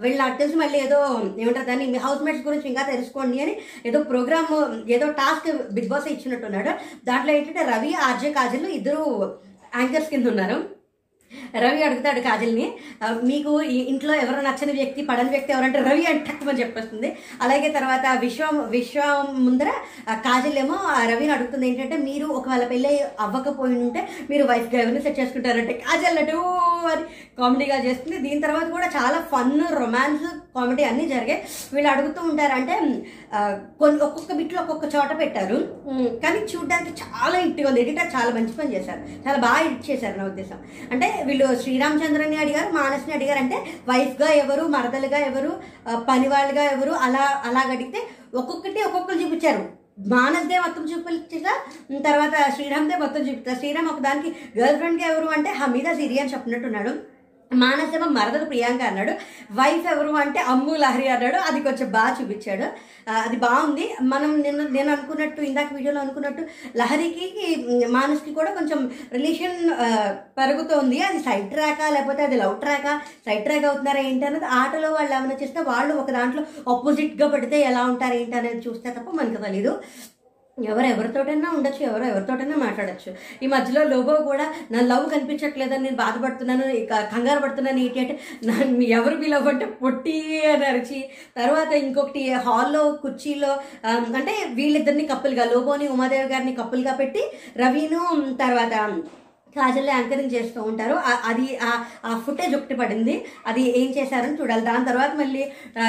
వీళ్ళు 0.00 0.18
నాకు 0.18 0.38
తెలిసి 0.38 0.56
మళ్ళీ 0.56 0.78
ఏదో 0.78 0.98
ఏమంటారు 1.38 1.66
దాన్ని 1.66 1.86
మీ 1.86 1.98
హౌస్ 1.98 2.22
మేట్స్ 2.22 2.46
గురించి 2.46 2.68
ఇంకా 2.68 2.82
తెలుసుకోండి 2.82 3.40
అని 3.40 3.56
ఏదో 3.86 4.02
ప్రోగ్రామ్ 4.02 4.54
ఏదో 4.90 5.10
టాస్క్ 5.10 5.72
బిగ్ 5.72 5.88
బాస్ 5.88 6.08
ఇచ్చినట్టున్నాడు. 6.08 6.70
దాంట్లో 7.04 7.32
ఏంటంటే 7.34 7.64
రవి 7.64 7.94
ఆర్జే 7.94 8.32
కాజల్ 8.32 8.66
ఇద్దరు 8.66 9.04
యాంకర్స్ 9.76 10.10
కింద 10.10 10.26
ఉన్నారు. 10.26 10.75
రవి 11.62 11.80
అడుగుతాడు 11.86 12.20
కాజల్ని. 12.26 12.66
మీకు 13.30 13.52
ఈ 13.74 13.78
ఇంట్లో 13.92 14.12
ఎవరు 14.22 14.40
నచ్చని 14.46 14.72
వ్యక్తి 14.78 15.00
పడని 15.10 15.30
వ్యక్తి 15.34 15.54
ఎవరంటే 15.54 15.78
రవి 15.88 16.04
అంటే 16.10 16.24
తక్కువని 16.28 16.60
చెప్పేస్తుంది. 16.60 17.08
అలాగే 17.42 17.68
తర్వాత 17.76 18.04
విశ్వం 18.24 18.56
విశ్వం 18.74 19.26
ముందర 19.44 19.70
కాజల్ 20.26 20.58
ఏమో 20.64 20.78
ఆ 20.96 21.00
రవిని 21.12 21.32
అడుగుతుంది 21.36 21.68
ఏంటంటే 21.68 21.98
మీరు 22.08 22.26
ఒకవేళ 22.38 22.66
పెళ్ళి 22.72 22.92
అవ్వకపోయి 23.26 23.78
ఉంటే 23.84 24.02
మీరు 24.30 24.46
వైఫ్ 24.50 24.74
ఎవరిని 24.74 25.02
సెట్ 25.06 25.20
చేసుకుంటారంటే 25.20 25.74
కాజల్ 25.86 26.20
అటు 26.24 26.40
అని 26.92 27.04
కామెడీగా 27.40 27.78
చేస్తుంది. 27.86 28.18
దీని 28.26 28.40
తర్వాత 28.46 28.68
కూడా 28.76 28.88
చాలా 28.98 29.20
ఫన్ 29.32 29.56
రొమాన్స్ 29.80 30.26
కామెడీ 30.56 30.84
అన్నీ 30.84 31.04
జరిగాయి 31.08 31.40
వీళ్ళు 31.72 31.88
అడుగుతూ 31.90 32.20
ఉంటారు 32.28 32.54
అంటే 32.54 32.74
కొన్ని 33.80 34.00
ఒక్కొక్క 34.06 34.32
బిట్లో 34.32 34.58
ఒక్కొక్క 34.62 34.86
చోట 34.94 35.10
పెట్టారు. 35.20 35.58
కానీ 36.22 36.40
చూడడానికి 36.50 36.92
చాలా 37.02 37.36
ఇంటిగా 37.44 37.68
ఉంది. 37.68 37.82
ఎడిటర్ 37.82 38.10
చాలా 38.14 38.30
మంచి 38.36 38.52
పని 38.52 38.74
చేశారు. 38.74 39.00
చాలా 39.24 39.38
బాగా 39.38 39.60
ఎడిట్ 39.66 39.88
చేశారు 39.90 40.16
నా 40.18 40.26
ఉద్దేశం. 40.26 40.58
అంటే 40.92 41.08
వీళ్ళు 41.26 41.48
శ్రీరామచంద్రని 41.62 42.38
అడిగారు 42.42 42.70
మానస్ని 42.74 43.14
అడిగారు 43.14 43.40
అంటే 43.42 43.58
వైఫ్గా 43.88 44.28
ఎవరు 44.42 44.64
మరదలుగా 44.74 45.20
ఎవరు 45.26 45.50
ఆ, 45.86 45.94
పనివాళ్ళుగా 46.08 46.64
ఎవరు 46.70 46.94
అలా 47.04 47.24
అలాగ 47.44 47.68
అడిగితే 47.72 48.00
ఒక్కొక్కటి 48.34 48.80
ఒక్కొక్కరు 48.82 49.18
చూపించారు. 49.22 49.64
మానస్దే 50.10 50.56
మొత్తం 50.58 50.82
చూపించగా 50.88 51.52
తర్వాత 52.04 52.34
శ్రీరామ్దే 52.54 52.96
మొత్తం 52.96 53.22
చూపిస్తారు 53.22 53.58
శ్రీరామ్ 53.58 53.88
ఒక 53.88 54.00
దానికి 54.00 54.30
గర్ల్ 54.58 54.78
ఫ్రెండ్గా 54.78 55.06
ఎవరు 55.08 55.28
అంటే 55.36 55.50
హమీదా 55.60 55.92
సిరి 55.94 56.18
అని 56.20 56.32
చెప్పినట్టున్నాడు. 56.32 56.92
మానసమ 57.50 58.04
మరదడు 58.16 58.36
మరదలు 58.36 58.46
ప్రియాంక 58.50 58.82
అన్నాడు. 58.88 59.12
వైఫ్ 59.58 59.86
ఎవరు 59.92 60.10
అంటే 60.22 60.40
అమ్ము 60.52 60.72
లహరి 60.84 61.06
అన్నాడు. 61.14 61.38
అది 61.48 61.58
కొంచెం 61.66 61.88
బాగా 61.96 62.12
చూపించాడు. 62.18 62.66
అది 63.26 63.36
బాగుంది. 63.44 63.84
మనం 64.12 64.30
నేను 64.46 64.62
నేను 64.76 64.90
అనుకున్నట్టు 64.94 65.40
ఇందాక 65.48 65.70
వీడియోలో 65.76 66.00
అనుకున్నట్టు 66.04 66.42
లహరికి 66.80 67.26
మానస్కి 67.96 68.32
కూడా 68.38 68.50
కొంచెం 68.58 68.80
రిలేషన్ 69.16 69.58
పెరుగుతోంది. 70.38 70.98
అది 71.08 71.20
సైడ్ 71.28 71.48
ట్రాకా 71.54 71.86
లేకపోతే 71.96 72.24
అది 72.28 72.38
లవ్ 72.42 72.56
ట్రాకా 72.64 72.94
సైడ్ 73.26 73.44
ట్రాక్ 73.46 73.68
అవుతున్నారా 73.70 74.02
ఏంటి 74.10 74.26
అనేది 74.30 74.48
ఆటలో 74.60 74.90
వాళ్ళు 74.96 75.14
ఏమైనా 75.18 75.38
చేస్తే 75.44 75.62
వాళ్ళు 75.70 75.94
ఒక 76.02 76.10
దాంట్లో 76.18 76.44
ఆపోజిట్గా 76.74 77.28
పడితే 77.36 77.58
ఎలా 77.70 77.84
ఉంటారు 77.92 78.16
ఏంటి 78.22 78.38
అనేది 78.42 78.62
చూస్తే 78.68 78.90
తప్ప 78.98 79.10
మనకు 79.20 79.42
తెలీదు. 79.48 79.74
ఎవరు 80.58 80.86
ఎవరితోటైనా 80.86 81.48
ఉండొచ్చు 81.56 81.80
ఎవరు 81.86 82.04
ఎవరితోటైనా 82.04 82.58
మాట్లాడచ్చు. 82.62 83.10
ఈ 83.42 83.46
మధ్యలో 83.46 83.80
లోబో 83.84 84.14
కూడా 84.28 84.46
నా 84.70 84.78
లవ్ 84.82 85.04
కనిపించట్లేదని 85.10 85.84
నేను 85.84 85.98
బాధపడుతున్నాను 85.98 86.66
ఇక 86.78 87.00
కంగారు 87.12 87.40
పడుతున్నాను 87.40 87.80
ఏంటి 87.80 88.00
అంటే 88.02 88.14
నన్ను 88.48 88.86
ఎవరు 88.98 89.16
మీ 89.16 89.28
లవ్ 89.28 89.48
అంటే 89.48 89.66
పొట్టి 89.82 90.16
అని 90.52 90.66
అరిచి 90.70 91.00
తర్వాత 91.36 91.70
ఇంకొకటి 91.82 92.22
హాల్లో 92.46 92.82
కుర్చీలో 93.02 93.52
అంటే 94.14 94.36
వీళ్ళిద్దరిని 94.54 95.06
కప్పులుగా 95.12 95.46
లోబోని 95.52 95.88
ఉమాదేవి 95.88 96.32
గారిని 96.32 96.54
కప్పులుగా 96.54 96.94
పెట్టి 96.94 97.24
రవిను 97.56 98.02
తర్వాత 98.38 98.74
కాజల్ 99.56 99.88
యాంకరింగ్ 99.88 100.30
చేస్తూ 100.30 100.62
ఉంటారు. 100.62 100.94
అది 101.24 101.58
ఆ- 101.62 101.80
ఆ 102.04 102.22
ఫుటేజ్ 102.26 102.56
ఒకటి 102.56 102.74
పడింది. 102.74 103.24
అది 103.46 103.78
ఏం 103.78 103.94
చేశారని 103.98 104.40
చూడాలి. 104.40 104.60
దాని 104.60 104.84
తర్వాత 104.84 105.14
మళ్ళీ 105.14 105.42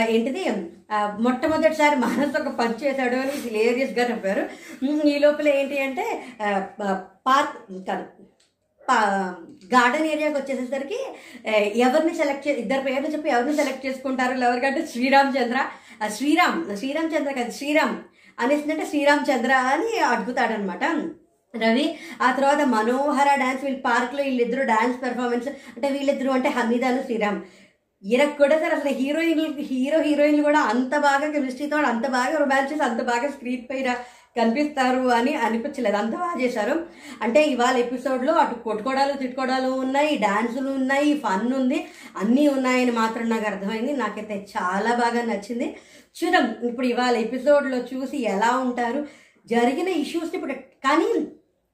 ఏంటిది? 0.07 0.43
మొట్టమొదటిసారి 1.19 1.95
మానస్ 1.95 2.41
ఒక 2.41 2.47
పంచ్ 2.53 2.83
చేశాడు 2.83 3.15
అని 3.15 3.31
హిలేరియస్గా 3.31 4.09
చెప్పారు 4.09 4.43
ఈ 5.07 5.19
లోపల 5.19 5.47
ఏంటి 5.47 5.79
అంటే 5.79 6.05
ప- 6.79 6.97
పార్క్ 7.27 7.55
కాదు 7.87 8.05
గార్డెన్ 9.73 10.05
ఏరియాకి 10.05 10.37
వచ్చేసేసరికి 10.37 10.99
ఎవరిని 11.79 12.15
సెలెక్ట్ 12.15 12.47
చే 12.47 12.51
ఇద్దరు 12.51 12.81
పేర్లు 12.81 13.07
చెప్పి 13.07 13.29
ఎవరిని 13.29 13.55
సెలెక్ట్ 13.55 13.85
చేసుకుంటారు? 13.85 14.43
ఎవరికంటే 14.43 14.85
శ్రీరామ్ 14.85 15.37
చంద్ర 15.37 15.59
శ్రీరామ్ 16.07 16.77
శ్రీరామ్ 16.77 17.13
చంద్ర 17.13 17.31
కాదు 17.31 17.51
శ్రీరామ్ 17.51 17.97
అనేసిందంటే 18.39 18.85
శ్రీరామ్ 18.85 19.31
చంద్ర 19.31 19.51
అని 19.53 19.99
అడుగుతాడనమాట 19.99 20.83
రవి 21.59 21.95
ఆ 22.21 22.31
తర్వాత 22.31 22.62
మనోహర 22.62 23.30
డాన్స్ 23.39 23.63
వీళ్ళ 23.63 23.80
పార్క్లో 23.80 24.24
వీళ్ళిద్దరు 24.24 24.63
డాన్స్ 24.63 25.01
పెర్ఫార్మెన్స్ 25.01 25.48
అంటే 25.48 25.89
వీళ్ళిద్దరు 25.89 26.30
అంటే 26.30 26.50
హమీదాను 26.50 27.01
శ్రీరామ్. 27.01 27.42
ఈయనకు 28.04 28.38
కూడా 28.38 28.59
సార్ 28.59 28.74
అసలు 28.74 28.89
హీరోయిన్లు 28.89 29.54
హీరో 29.59 30.01
హీరోయిన్లు 30.01 30.44
కూడా 30.44 30.59
అంత 30.59 30.98
బాగా 30.98 31.31
కెమిస్ట్రీతో 31.31 31.77
అంత 31.77 32.07
బాగా 32.07 32.38
రొమాన్స్ 32.38 32.74
చేసి 32.74 32.83
అంత 32.83 33.01
బాగా 33.01 33.27
స్క్రీన్ 33.27 33.65
పైన 33.71 33.95
కనిపిస్తారు 34.38 35.00
అని 35.00 35.33
అనిపించలేదు. 35.33 35.98
అంత 35.98 36.15
బాగా 36.15 36.42
చేశారు. 36.42 36.86
అంటే 37.21 37.44
ఇవాళ 37.44 37.77
ఎపిసోడ్లో 37.77 38.33
అటు 38.33 38.56
కొట్టుకోవడాలు 38.56 39.13
తిట్టుకోవడాలు 39.13 39.68
ఉన్నాయి 39.68 40.18
డాన్సులు 40.18 40.69
ఉన్నాయి 40.69 41.13
ఫన్ 41.18 41.54
ఉంది 41.54 41.86
అన్నీ 42.18 42.48
ఉన్నాయని 42.48 42.92
మాత్రం 42.92 43.30
నాకు 43.30 43.45
అర్థమైంది. 43.45 43.94
నాకైతే 43.94 44.48
చాలా 44.57 44.95
బాగా 44.95 45.21
నచ్చింది. 45.21 45.77
చూద్దాం. 46.19 46.56
ఇప్పుడు 46.69 46.88
ఇవాళ 46.88 47.15
ఎపిసోడ్లో 47.18 47.77
చూసి 47.77 48.24
ఎలా 48.24 48.57
ఉంటారు? 48.57 49.07
జరిగిన 49.48 49.88
ఇష్యూస్ని 49.88 50.36
ఇప్పుడు 50.36 50.54
కానీ 50.54 51.09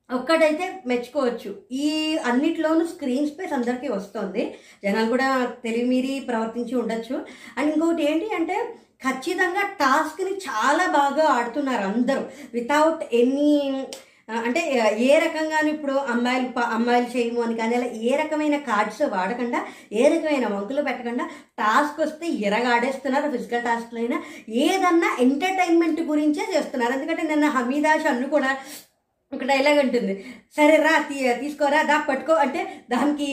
ఒక్కటైతే 0.10 0.66
మెచ్చుకోవచ్చు. 0.88 1.56
ఈ 1.72 2.18
అన్నిట్లోనూ 2.26 2.86
స్క్రీన్ 2.86 3.28
స్పేస్ 3.28 3.54
అందరికీ 3.54 3.88
వస్తుంది. 3.88 4.56
జనాలు 4.84 5.10
కూడా 5.10 5.52
తెలివిమీరి 5.64 6.20
ప్రవర్తించి 6.20 6.76
ఉండొచ్చు. 6.76 7.16
అండ్ 7.58 7.74
ఇంకొకటి 7.74 8.12
ఏంటి 8.12 8.36
అంటే 8.36 8.58
ఖచ్చితంగా 9.04 9.62
టాస్క్ని 9.62 10.34
చాలా 10.48 10.88
బాగా 10.88 11.26
ఆడుతున్నారు 11.28 11.84
అందరూ. 11.84 12.22
వితౌట్ 12.54 13.16
ఎనీ 13.16 13.86
అంటే 14.30 14.62
ఏ 14.98 15.20
రకంగానూ 15.20 15.70
ఇప్పుడు 15.70 15.94
అమ్మాయిలు 15.94 16.60
అమ్మాయిలు 16.60 17.18
చేయము 17.18 17.42
అని 17.42 17.58
కానీ 17.58 17.76
అలా 17.76 17.86
ఏ 17.86 18.16
రకమైన 18.16 18.58
కార్డ్స్ 18.58 19.02
వాడకుండా 19.02 19.60
ఏ 19.94 20.04
రకమైన 20.08 20.48
వంకులు 20.48 20.82
పెట్టకుండా 20.82 21.26
టాస్క్ 21.60 22.02
వస్తే 22.02 22.28
ఎరగాడేస్తున్నారు 22.28 23.32
ఫిజికల్ 23.32 23.64
టాస్క్లు 23.64 24.00
అయినా 24.00 24.24
ఏదన్నా 24.50 25.18
ఎంటర్టైన్మెంట్ 25.20 26.02
గురించే 26.02 26.46
చేస్తున్నారు. 26.56 26.94
ఎందుకంటే 26.94 27.22
నిన్న 27.22 27.46
హమీదా 27.46 27.98
షన్ను 27.98 28.30
కూడా 28.30 28.58
ఒక 29.36 29.46
డైలాగ్ 29.52 29.80
ఉంటుంది. 29.84 30.14
సరే 30.58 30.76
రా 30.86 30.94
తీ 31.10 31.18
తీసుకోరా 31.42 31.80
దా 31.90 31.98
పట్టుకో 32.10 32.34
అంటే 32.44 32.62
దానికి 32.94 33.28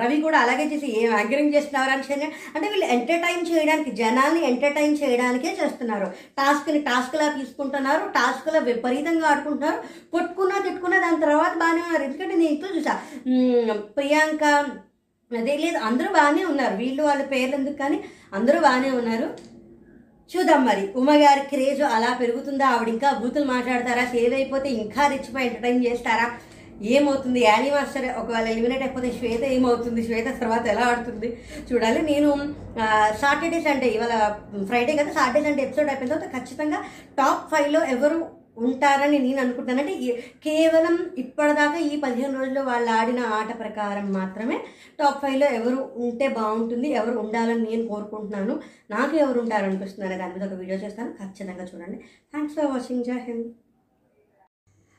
రవి 0.00 0.16
కూడా 0.26 0.38
అలాగే 0.44 0.64
చేసి 0.72 0.88
ఏం 1.00 1.10
యాంకరింగ్ 1.18 1.54
చేస్తున్నారు 1.56 1.92
అని 1.96 2.28
అంటే 2.54 2.66
వీళ్ళు 2.72 2.86
ఎంటర్టైన్ 2.96 3.46
చేయడానికి 3.50 3.92
జనాల్ని 4.02 4.42
ఎంటర్టైన్ 4.50 4.96
చేయడానికే 5.02 5.52
చేస్తున్నారు. 5.60 6.08
టాస్క్ని 6.40 6.80
టాస్క్లా 6.90 7.28
తీసుకుంటున్నారు 7.38 8.04
టాస్క్లా 8.18 8.60
విపరీతంగా 8.70 9.28
ఆడుకుంటున్నారు. 9.32 9.80
కొట్టుకున్నా 10.14 10.58
తిట్టుకున్నా 10.66 10.98
దాని 11.06 11.22
తర్వాత 11.26 11.54
బాగానే 11.64 11.82
ఉన్నారు. 11.86 12.04
ఎందుకంటే 12.08 12.34
నేను 12.34 12.50
ఇంట్లో 12.54 12.70
చూసా 12.76 12.94
ప్రియాంక 13.98 14.44
అదే 15.30 15.54
లేదు 15.64 15.78
అందరూ 15.88 16.08
బాగానే 16.18 16.42
ఉన్నారు. 16.52 16.74
వీళ్ళు 16.82 17.02
వాళ్ళ 17.08 17.22
పేర్లు 17.32 17.54
ఎందుకు 17.60 17.78
కానీ 17.82 17.98
అందరూ 18.38 18.58
బాగానే 18.66 18.90
ఉన్నారు. 19.00 19.28
చూద్దాం 20.32 20.64
మరి. 20.70 20.84
ఉమ్మగారి 21.00 21.42
క్రేజ్ 21.52 21.82
అలా 21.96 22.10
పెరుగుతుందా? 22.20 22.66
ఆవిడ 22.74 22.88
ఇంకా 22.94 23.08
బూతులు 23.22 23.46
మాట్లాడతారా? 23.54 24.04
సేవ్ 24.14 24.34
అయిపోతే 24.34 24.68
ఇంకా 24.82 25.02
రెచ్చిపోయి 25.12 25.46
ఎంటర్టైన్ 25.48 25.84
చేస్తారా? 25.86 26.26
ఏమవుతుంది? 26.94 27.40
యానీ 27.40 27.68
మాస్టర్ 27.70 28.06
ఒకవేళ 28.20 28.46
ఎలిమినేట్ 28.54 28.82
అయిపోతే 28.86 29.08
శ్వేత 29.18 29.42
ఏమవుతుంది? 29.56 30.00
శ్వేత 30.06 30.28
తర్వాత 30.40 30.64
ఎలా 30.72 30.84
ఆడుతుంది? 30.92 31.28
చూడాలి. 31.68 32.00
నేను 32.12 32.30
సాటర్డే 33.22 33.60
సండే 33.66 33.88
ఇవాళ 33.96 34.14
ఫ్రైడే 34.70 34.96
కదా. 35.00 35.10
సాటర్డే 35.18 35.42
సండే 35.48 35.62
ఎపిసోడ్ 35.62 35.90
అయిపోయిన 35.92 36.12
తర్వాత 36.12 36.28
ఖచ్చితంగా 36.36 36.80
టాప్ 37.20 37.44
ఫైవ్లో 37.52 37.82
ఎవరు 37.96 38.18
ఉంటారని 38.56 39.18
నేను 39.18 39.40
అనుకుంటాను. 39.40 39.80
అంటే 39.80 39.94
కేవలం 40.44 40.94
ఇప్పటిదాకా 41.18 41.78
ఈ 41.78 42.00
పదిహేను 42.00 42.38
రోజుల్లో 42.38 42.62
వాళ్ళు 42.62 42.90
ఆడిన 42.90 43.20
ఆట 43.38 43.58
ప్రకారం 43.58 44.12
మాత్రమే 44.12 44.58
టాప్ 45.00 45.20
ఫైవ్లో 45.22 45.46
ఎవరు 45.46 45.78
ఉంటే 45.96 46.28
బాగుంటుంది 46.28 46.88
ఎవరు 46.88 47.18
ఉండాలని 47.18 47.64
నేను 47.70 47.88
కోరుకుంటున్నాను. 47.88 48.60
నాకు 48.90 49.16
ఎవరు 49.16 49.40
ఉంటారనిపిస్తుంది 49.40 50.08
అనే 50.08 50.18
దాని 50.22 50.34
మీద 50.34 50.44
ఒక 50.50 50.58
వీడియో 50.62 50.78
చేస్తాను. 50.78 51.12
ఖచ్చితంగా 51.12 51.64
చూడండి. 51.74 51.98
థ్యాంక్స్ 52.32 52.56
ఫర్ 52.56 52.66
వాచింగ్ 52.66 53.04
జై 53.04 53.18
హింద్ 53.28 53.48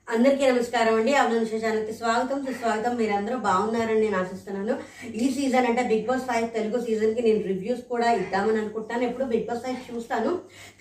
అందరికీ 0.07 0.43
నమస్కారం 0.49 0.95
అండి. 0.97 1.13
అవును 1.19 1.45
ఛానల్కి 1.61 1.93
స్వాగతం. 1.99 2.37
సుస్వాగతం. 2.47 2.91
మీరందరూ 2.99 3.37
బాగున్నారని 3.45 4.01
నేను 4.03 4.17
ఆశిస్తున్నాను. 4.19 4.73
ఈ 5.21 5.27
సీజన్ 5.35 5.67
అంటే 5.69 5.83
బిగ్ 5.91 6.05
బాస్ 6.09 6.25
ఫైవ్ 6.27 6.45
తెలుగు 6.57 6.79
సీజన్కి 6.85 7.21
నేను 7.27 7.41
రివ్యూస్ 7.51 7.81
కూడా 7.93 8.09
ఇద్దామని 8.19 8.59
అనుకుంటాను. 8.61 9.03
ఎప్పుడు 9.07 9.25
బిగ్ 9.31 9.47
బాస్ 9.47 9.63
ఫైవ్ 9.63 9.79
చూస్తాను. 9.87 10.31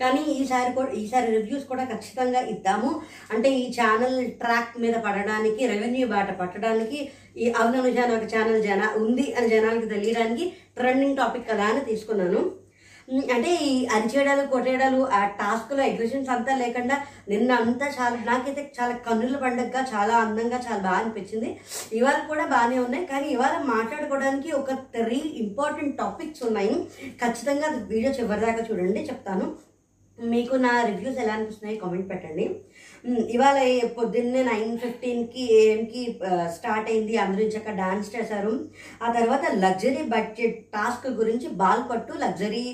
కానీ 0.00 0.20
ఈసారి 0.34 0.72
కూడా 0.78 0.90
ఈసారి 1.02 1.30
రివ్యూస్ 1.36 1.64
కూడా 1.70 1.86
ఖచ్చితంగా 1.92 2.42
ఇద్దాము. 2.54 2.90
అంటే 3.34 3.50
ఈ 3.62 3.64
ఛానల్ 3.78 4.18
ట్రాక్ 4.42 4.76
మీద 4.84 4.98
పడడానికి 5.06 5.64
రెవెన్యూ 5.72 6.08
బాట 6.14 6.30
పట్టడానికి 6.42 7.00
ఈ 7.44 7.48
అవుననుజ 7.60 7.98
అనే 8.04 8.14
ఒక 8.18 8.28
ఛానల్ 8.34 8.60
జన 8.68 8.82
ఉంది 9.04 9.26
అని 9.38 9.50
జనాలకి 9.54 9.90
తెలియడానికి 9.94 10.46
ట్రెండింగ్ 10.80 11.18
టాపిక్ 11.22 11.50
కదా 11.52 11.66
అని 11.72 11.82
తీసుకున్నాను. 11.90 12.42
అంటే 13.34 13.50
ఈ 13.68 13.72
అరిచేయడాలు 13.94 14.42
కొట్టేయడాలు 14.52 15.00
ఆ 15.16 15.20
టాస్క్లో 15.40 15.82
ఎగ్జిబిషన్స్ 15.84 16.30
అంతా 16.34 16.52
లేకుండా 16.62 16.96
నిన్న 17.28 17.50
అంతా 17.64 17.86
చాలా 17.96 18.16
నాకైతే 18.28 18.62
చాలా 18.78 18.94
కన్నుల 19.06 19.36
పండుగగా 19.36 19.82
చాలా 19.92 20.14
అందంగా 20.24 20.58
చాలా 20.66 20.80
బాగా 20.86 21.00
అనిపించింది. 21.02 21.50
ఇవాళ 21.98 22.18
కూడా 22.30 22.46
బాగానే 22.54 22.78
ఉన్నాయి. 22.78 23.06
కానీ 23.06 23.28
ఇవాళ 23.36 23.56
మాట్లాడుకోవడానికి 23.74 24.52
ఒక 24.52 24.72
త్రీ 24.96 25.20
ఇంపార్టెంట్ 25.44 25.98
టాపిక్స్ 26.02 26.44
ఉన్నాయి. 26.48 26.74
ఖచ్చితంగా 27.22 27.68
అది 27.70 27.80
వీడియో 27.94 28.12
చివరిదాకా 28.20 28.64
చూడండి 28.70 29.02
చెప్తాను. 29.10 29.46
మీకు 30.18 30.54
నా 30.64 30.72
రివ్యూస్ 30.88 31.20
ఎలా 31.22 31.32
అనిపిస్తున్నాయి 31.36 31.78
కామెంట్ 31.78 32.10
పెట్టండి. 32.10 32.44
ఇవాళ 33.34 33.56
పొద్దున్నే 33.96 34.42
నైన్ 34.42 34.78
ఫిఫ్టీన్కి 34.82 35.42
ఏఎంకి 35.56 36.02
స్టార్ట్ 36.56 36.88
అయింది. 36.90 37.14
అందరూ 37.16 37.74
డాన్స్ 37.80 38.08
చేశారు. 38.16 38.52
ఆ 39.02 39.08
తర్వాత 39.12 39.44
లగ్జరీ 39.64 40.02
బడ్జెట్ 40.14 40.58
టాస్క్ 40.74 41.06
గురించి 41.20 41.48
బాల్ 41.62 41.84
పట్టు 41.90 42.12
లగ్జరీ 42.24 42.64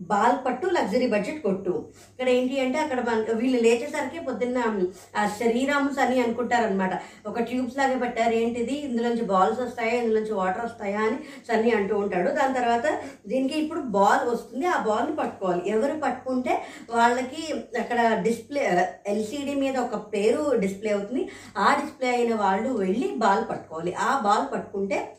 బాల్ 0.00 0.46
పట్టు 0.46 0.66
లగ్జరీ 0.66 1.06
బడ్జెట్ 1.06 1.42
కొట్టు. 1.42 1.88
ఇక్కడ 2.10 2.28
ఏంటి 2.28 2.60
అంటే 2.60 2.78
అక్కడ 2.78 3.00
మన 3.00 3.36
వీళ్ళు 3.36 3.58
లేచేసరికి 3.62 4.18
పొద్దున్న 4.24 4.58
శరీరామ్స్ 4.58 5.56
శ్రీరామ్స్ 5.56 5.98
అని 5.98 6.20
అనుకుంటారనమాట 6.20 6.90
ఒక 7.26 7.40
ట్యూబ్స్ 7.40 7.76
లాగా 7.76 7.98
పెట్టారు. 7.98 8.32
ఏంటిది? 8.32 8.72
ఇందులోంచి 8.72 9.22
బాల్స్ 9.22 9.60
వస్తాయా? 9.60 10.02
ఇందులోంచి 10.02 10.32
వాటర్ 10.32 10.64
వస్తాయా 10.64 11.00
అని 11.00 11.16
సన్నీ 11.48 11.70
అంటూ 11.70 11.98
ఉంటాడు. 11.98 12.30
దాని 12.30 12.54
తర్వాత 12.54 12.86
దీనికి 13.26 13.58
ఇప్పుడు 13.58 13.80
బాల్ 13.80 14.28
వస్తుంది. 14.28 14.66
ఆ 14.66 14.82
బాల్ని 14.82 15.16
పట్టుకోవాలి. 15.16 15.70
ఎవరు 15.70 16.00
పట్టుకుంటే 16.00 16.62
వాళ్ళకి 16.90 17.54
అక్కడ 17.78 18.22
డిస్ప్లే 18.22 18.92
ఎల్సిడి 19.06 19.54
మీద 19.54 19.76
ఒక 19.76 19.96
పేరు 19.96 20.56
డిస్ప్లే 20.56 20.92
అవుతుంది. 20.92 21.28
ఆ 21.58 21.74
డిస్ప్లే 21.74 22.10
అయిన 22.10 22.34
వాళ్ళు 22.34 22.68
వెళ్ళి 22.68 23.14
బాల్ 23.16 23.50
పట్టుకోవాలి. 23.50 23.94
ఆ 23.94 24.20
బాల్ 24.20 24.54
పట్టుకుంటే 24.54 25.16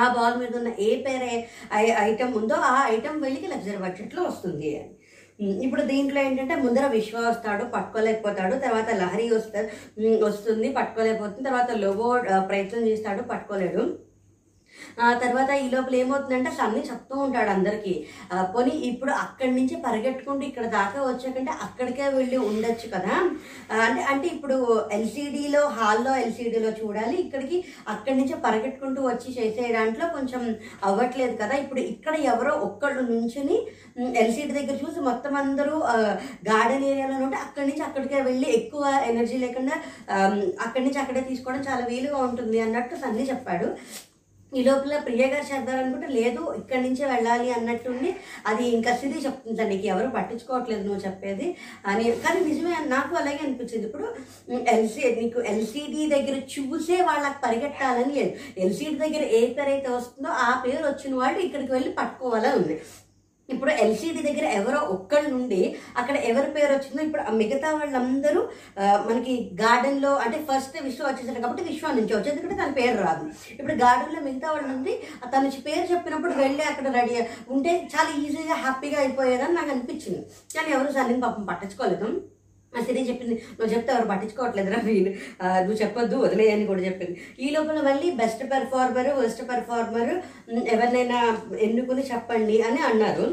ఆ 0.00 0.04
బాల్ 0.16 0.36
మీద 0.40 0.52
ఉన్న 0.56 0.70
ఏ 0.86 0.90
పేరు 1.04 1.28
ఐటమ్ 2.08 2.34
ఉందో 2.40 2.56
ఆ 2.72 2.76
ఐటమ్ 2.94 3.18
వెళ్ళి 3.26 3.48
లగ్జరీ 3.54 3.78
బడ్జెట్లో 3.84 4.22
వస్తుంది 4.22 4.70
అని. 4.78 4.90
ఇప్పుడు 5.64 5.82
దీంట్లో 5.82 6.18
ఏంటంటే 6.20 6.54
ముందర 6.64 6.86
విశ్వ 6.94 7.18
వస్తాడు 7.28 7.64
పట్టుకోలేకపోతాడు 7.74 8.54
తర్వాత 8.64 8.88
లహరి 9.02 9.26
వస్తాడు 9.34 9.68
వస్తుంది 10.24 10.68
పట్టుకోలేకపోతుంది 10.78 11.48
తర్వాత 11.48 11.70
లోబో 11.84 12.08
ప్రయత్నం 12.50 12.84
చేస్తాడు 12.90 13.22
పట్టుకోలేడు. 13.32 13.82
తర్వాత 15.22 15.50
ఈ 15.64 15.66
లోపల 15.74 15.94
ఏమవుతుందంటే 16.02 16.50
సన్నీ 16.58 16.82
చెప్తూ 16.90 17.14
ఉంటాడు 17.26 17.50
అందరికీ. 17.56 17.94
పోనీ 18.54 18.74
ఇప్పుడు 18.90 19.12
అక్కడి 19.24 19.52
నుంచి 19.58 19.76
పరిగెట్టుకుంటూ 19.86 20.44
ఇక్కడ 20.50 20.66
దాకా 20.78 20.98
వచ్చాకంటే 21.08 21.52
అక్కడికే 21.66 22.06
వెళ్ళి 22.18 22.38
ఉండొచ్చు 22.50 22.88
కదా? 22.94 23.14
అంటే 23.86 24.02
అంటే 24.12 24.26
ఇప్పుడు 24.34 24.56
ఎల్సీడీలో 24.96 25.62
హాల్లో 25.78 26.14
ఎల్సీడీలో 26.24 26.72
చూడాలి. 26.80 27.16
ఇక్కడికి 27.24 27.58
అక్కడి 27.94 28.16
నుంచి 28.20 28.36
పరిగెట్టుకుంటూ 28.46 29.00
వచ్చి 29.10 29.28
చేసే 29.38 29.66
దాంట్లో 29.76 30.08
కొంచెం 30.16 30.42
అవ్వట్లేదు 30.88 31.36
కదా? 31.42 31.54
ఇప్పుడు 31.64 31.82
ఇక్కడ 31.94 32.14
ఎవరో 32.32 32.54
ఒక్కళ్ళు 32.68 33.04
నుంచుని 33.12 33.58
ఎల్సీడీ 34.22 34.52
దగ్గర 34.58 34.76
చూసి 34.82 35.00
మొత్తం 35.08 35.32
అందరూ 35.36 35.76
గార్డెన్ 36.48 36.86
ఏరియాలో 36.90 37.16
ఉంటే 37.24 37.38
అక్కడి 37.44 37.66
నుంచి 37.68 37.82
అక్కడికే 37.88 38.18
వెళ్ళి 38.28 38.48
ఎక్కువ 38.58 38.82
ఎనర్జీ 39.10 39.38
లేకుండా 39.44 39.74
అక్కడి 40.66 40.84
నుంచి 40.84 41.00
అక్కడే 41.02 41.22
తీసుకోవడం 41.30 41.64
చాలా 41.68 41.84
వీలుగా 41.90 42.18
ఉంటుంది 42.26 42.58
అన్నట్టు 42.66 42.94
సన్నీ 43.02 43.24
చెప్పాడు. 43.30 43.68
ఈ 44.52 44.60
లోపల 44.68 44.98
ప్రియ 45.06 45.24
గారు 45.32 45.46
చెప్పారనుకుంటే 45.50 46.08
లేదు 46.18 46.42
ఇక్కడి 46.58 46.82
నుంచే 46.84 47.04
వెళ్ళాలి 47.12 47.48
అన్నట్టుండి 47.56 48.10
అది 48.50 48.64
ఇంకా 48.76 48.92
సిరి 49.00 49.18
చెప్తుంది 49.24 49.64
నీకు 49.72 49.86
ఎవరు 49.92 50.08
పట్టించుకోవట్లేదు 50.16 50.82
నువ్వు 50.86 51.00
చెప్పేది 51.06 51.46
అని. 51.90 52.04
కానీ 52.24 52.40
నిజమే 52.48 52.76
నాకు 52.94 53.12
అలాగే 53.20 53.42
అనిపించింది. 53.46 53.84
ఇప్పుడు 53.88 54.06
ఎల్సీ 54.74 55.02
నీకు 55.20 55.40
ఎల్సీడీ 55.52 56.04
దగ్గర 56.14 56.36
చూసే 56.54 56.98
వాళ్ళకి 57.10 57.38
పరిగెట్టాలని 57.46 58.14
లేదు. 58.20 58.32
ఎల్సీడీ 58.64 58.96
దగ్గర 59.04 59.22
ఏ 59.38 59.42
పేరు 59.58 59.70
అయితే 59.74 59.90
వస్తుందో 59.98 60.30
ఆ 60.46 60.48
పేరు 60.64 60.82
వచ్చిన 60.88 61.14
వాళ్ళు 61.22 61.40
ఇక్కడికి 61.46 61.72
వెళ్ళి 61.76 61.92
పట్టుకోవాలని 62.00 62.56
ఉంది. 62.62 62.76
ఇప్పుడు 63.52 63.72
ఎల్సీడీ 63.82 64.20
దగ్గర 64.26 64.46
ఎవరో 64.58 64.80
ఒక్కళ్ళు 64.94 65.28
నుండి 65.34 65.60
అక్కడ 66.00 66.16
ఎవరి 66.30 66.48
పేరు 66.56 66.72
వచ్చిందో 66.74 67.00
ఇప్పుడు 67.06 67.22
ఆ 67.28 67.30
మిగతా 67.40 67.68
వాళ్ళందరూ 67.76 68.40
మనకి 69.08 69.34
గార్డెన్లో 69.62 70.12
అంటే 70.24 70.38
ఫస్ట్ 70.48 70.76
విశ్వ 70.88 71.06
వచ్చేసాడు 71.08 71.42
కాబట్టి 71.44 71.64
విశ్వ 71.70 71.92
నుంచి 71.98 72.14
వచ్చేది 72.16 72.34
ఎందుకంటే 72.34 72.58
తన 72.62 72.72
పేరు 72.80 72.96
రాదు. 73.06 73.24
ఇప్పుడు 73.58 73.76
గార్డెన్లో 73.84 74.22
మిగతా 74.28 74.48
వాళ్ళు 74.54 74.68
నుండి 74.74 74.94
తన 75.32 75.42
నుంచి 75.46 75.60
పేరు 75.68 75.86
చెప్పినప్పుడు 75.92 76.34
వెళ్ళి 76.42 76.64
అక్కడ 76.70 76.92
రెడీ 76.98 77.14
ఉంటే 77.56 77.72
చాలా 77.94 78.10
ఈజీగా 78.24 78.58
హ్యాపీగా 78.64 78.98
అయిపోయేదని 79.04 79.56
నాకు 79.60 79.72
అనిపించింది. 79.76 80.22
కానీ 80.56 80.68
ఎవరు 80.76 80.92
సన్నీ 80.98 81.16
పాపం 81.26 81.46
పట్టించుకోలేదు. 81.52 82.08
ఆ 82.74 82.78
సిరి 82.86 83.02
చెప్పింది 83.10 83.34
నువ్వు 83.58 83.70
చెప్తే 83.74 83.90
ఎవరు 83.94 84.06
పట్టించుకోవట్లేదురా 84.12 84.78
మీరు 84.88 85.10
నువ్వు 85.66 85.78
చెప్పొద్దు 85.82 86.16
వదిలేయని 86.24 86.66
కూడా 86.70 86.82
చెప్పింది. 86.88 87.14
ఈ 87.44 87.48
లోపల 87.56 87.80
మళ్ళీ 87.88 88.08
బెస్ట్ 88.22 88.44
పెర్ఫార్మర్ 88.52 89.10
వర్స్ట్ 89.20 89.42
పెర్ఫార్మర్ 89.50 90.12
ఎవరినైనా 90.74 91.20
ఎన్నుకుని 91.66 92.04
చెప్పండి 92.12 92.56
అని 92.68 92.80
అన్నారు. 92.90 93.28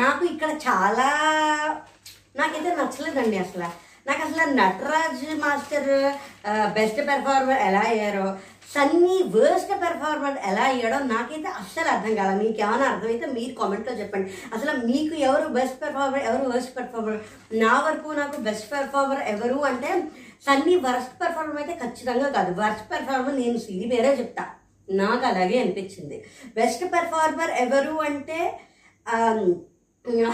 నాకు 0.00 0.24
ఇక్కడ 0.32 0.50
చాలా 0.66 1.08
నాకైతే 2.38 2.70
నచ్చలేదండి 2.80 3.38
అసలు. 3.44 3.68
నాకు 4.06 4.22
అసలు 4.26 4.44
నటరాజ్ 4.60 5.24
మాస్టర్ 5.42 5.90
బెస్ట్ 6.78 7.00
పెర్ఫార్మర్ 7.08 7.60
ఎలా 7.68 7.82
అయ్యారో 7.90 8.26
సన్నీ 8.72 9.16
వర్స్ట్ 9.36 9.72
పెర్ఫార్మర్ 9.82 10.36
ఎలా 10.50 10.64
అయ్యాడో 10.72 10.98
నాకైతే 11.12 11.48
అస్సలు 11.60 11.88
అర్థం 11.94 12.12
కాదు 12.18 12.34
మీకు 12.42 12.58
ఏమైనా 12.64 12.86
అర్థమైతే 12.90 13.26
మీరు 13.36 13.52
కామెంట్లో 13.60 13.92
చెప్పండి. 14.00 14.28
అసలు 14.56 14.72
మీకు 14.90 15.14
ఎవరు 15.28 15.46
బెస్ట్ 15.56 15.80
పెర్ఫార్మర్ 15.82 16.26
ఎవరు 16.30 16.44
వర్స్ట్ 16.52 16.74
పెర్ఫార్మర్ 16.76 17.18
నా 17.62 17.72
వరకు 17.86 18.14
నాకు 18.20 18.36
బెస్ట్ 18.48 18.68
పెర్ఫార్మర్ 18.74 19.22
ఎవరు 19.34 19.58
అంటే 19.70 19.90
సన్నీ 20.46 20.76
వర్స్ట్ 20.86 21.16
పెర్ఫార్మర్ 21.22 21.60
అయితే 21.62 21.74
ఖచ్చితంగా 21.82 22.28
కాదు. 22.36 22.52
వర్స్ట్ 22.62 22.86
పెర్ఫార్మర్ 22.92 23.36
నేను 23.42 23.58
సిరి 23.66 23.88
వేరే 23.94 24.12
చెప్తా. 24.20 24.44
నాకు 24.88 25.24
అలాగే 25.32 25.56
అనిపించింది. 25.62 26.16
బెస్ట్ 26.60 26.84
పెర్ఫార్మర్ 26.94 27.52
ఎవరు 27.64 27.96
అంటే 28.10 28.38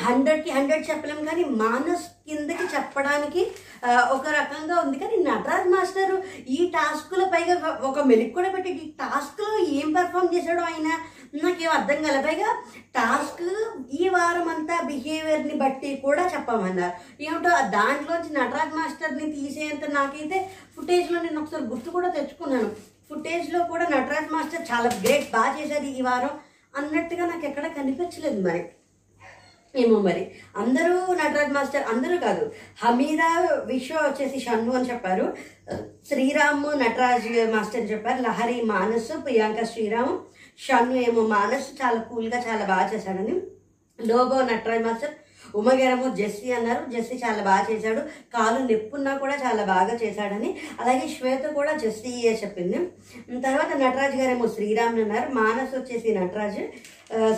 హండ్రెడ్కి 0.06 0.50
హండ్రెడ్ 0.56 0.84
చెప్పలేం 0.88 1.20
కానీ 1.28 1.44
మానస్ 1.60 2.04
కిందకి 2.26 2.64
చెప్పడానికి 2.74 3.42
ఒక 4.16 4.26
రకంగా 4.36 4.76
ఉంది. 4.82 4.96
కానీ 5.02 5.16
నటరాజ్ 5.28 5.68
మాస్టర్ 5.72 6.12
ఈ 6.56 6.58
టాస్క్లో 6.76 7.24
పైగా 7.34 7.54
ఒక 7.88 8.04
మెలిక్ 8.10 8.34
కూడా 8.36 8.50
పెట్టి 8.54 8.70
ఈ 8.84 8.86
టాస్క్లో 9.00 9.48
ఏం 9.78 9.88
పెర్ఫామ్ 9.96 10.32
చేశాడో 10.34 10.62
ఆయన 10.70 10.88
నాకేం 11.42 11.70
అర్థం 11.78 11.98
కాలే. 12.04 12.20
పైగా 12.28 12.50
టాస్క్ 12.98 13.42
ఈ 14.00 14.04
వారం 14.16 14.48
అంతా 14.54 14.76
బిహేవియర్ని 14.90 15.56
బట్టి 15.62 15.90
కూడా 16.06 16.24
చెప్పమన్నారు. 16.34 16.94
ఏమిటో 17.26 17.52
దాంట్లోంచి 17.76 18.32
నటరాజ్ 18.38 18.76
మాస్టర్ని 18.78 19.28
తీసేంత 19.36 19.90
నాకైతే 19.98 20.38
ఫుటేజ్లో 20.76 21.18
నేను 21.26 21.40
ఒకసారి 21.42 21.66
గుర్తు 21.72 21.90
కూడా 21.98 22.10
తెచ్చుకున్నాను. 22.16 22.70
ఫుటేజ్లో 23.10 23.60
కూడా 23.72 23.84
నటరాజ్ 23.94 24.32
మాస్టర్ 24.36 24.68
చాలా 24.72 24.88
గ్రేట్ 25.04 25.28
బాగా 25.36 25.52
చేశారు 25.60 25.88
ఈ 25.98 26.02
వారం 26.08 26.34
అన్నట్టుగా 26.80 27.26
నాకు 27.32 27.44
ఎక్కడ 27.50 27.66
కనిపించలేదు 27.78 28.40
మరి. 28.48 28.62
ఏమో 29.76 29.98
మరి. 30.00 30.30
అందరూ 30.56 31.14
నటరాజ్ 31.14 31.52
మాస్టర్ 31.52 31.82
అందరూ 31.82 32.16
కాదు. 32.18 32.52
హమీదా 32.84 33.48
విశ్వ 33.64 33.94
వచ్చేసి 33.94 34.40
షన్ను 34.40 34.72
అని 34.72 34.88
చెప్పారు. 34.88 35.36
శ్రీరాము 36.08 36.70
నటరాజ్ 36.70 37.50
మాస్టర్ 37.50 37.80
అని 37.80 37.90
చెప్పారు. 37.90 38.22
లహరి 38.22 38.62
మానస్ 38.62 39.24
ప్రియాంక 39.24 39.64
శ్రీరామ్. 39.64 40.18
షన్ను 40.58 40.94
ఏమో 40.94 41.26
మానస్ 41.26 41.68
చాలా 41.82 42.00
కూల్గా 42.00 42.38
చాలా 42.38 42.64
బాగా 42.64 42.94
చేశాడని 42.94 43.40
లోబో 44.06 44.42
నటరాజ్ 44.42 44.82
మాస్టర్. 44.82 45.14
ఉమగేరము 45.54 46.16
జెస్సీ 46.16 46.52
అన్నారు. 46.52 46.90
జెస్సీ 46.90 47.16
చాలా 47.16 47.42
బాగా 47.42 47.66
చేశాడు. 47.70 48.00
కాలు 48.36 48.66
నెప్పున్నా 48.66 49.16
కూడా 49.16 49.34
చాలా 49.34 49.64
బాగా 49.64 49.94
చేశాడని. 49.94 50.58
అలాగే 50.80 51.08
శ్వేత 51.08 51.44
కూడా 51.44 51.72
జెస్సీ 51.76 52.28
చెప్పింది. 52.28 52.78
తర్వాత 53.40 53.76
నటరాజ్ 53.76 54.16
గారేమో 54.16 54.48
శ్రీరామ్ 54.48 55.00
అన్నారు. 55.00 55.34
మానస్ 55.34 55.74
వచ్చేసి 55.78 56.14
నటరాజ్. 56.14 56.62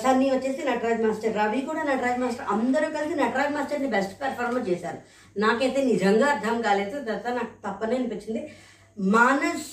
సన్నీ 0.03 0.31
వచ్చేసి 0.31 0.69
నటరాజ్ 0.69 1.03
మాస్టర్. 1.03 1.37
రవి 1.37 1.61
కూడా 1.61 1.83
నటరాజ్ 1.83 2.21
మాస్టర్. 2.21 2.47
అందరూ 2.51 2.91
కలిసి 2.91 3.15
నటరాజ్ 3.15 3.53
మాస్టర్ని 3.53 3.89
బెస్ట్ 3.89 4.23
పెర్ఫార్మెన్స్ 4.23 4.71
చేశారు. 4.71 4.99
నాకైతే 5.41 5.85
నిజంగా 5.85 6.27
అర్థం 6.27 6.63
కాలేదు. 6.63 7.05
తర్వాత 7.05 7.29
నాకు 7.29 7.69
తప్పనే 7.69 7.97
అనిపించింది. 7.97 8.53
మానస్ 8.99 9.69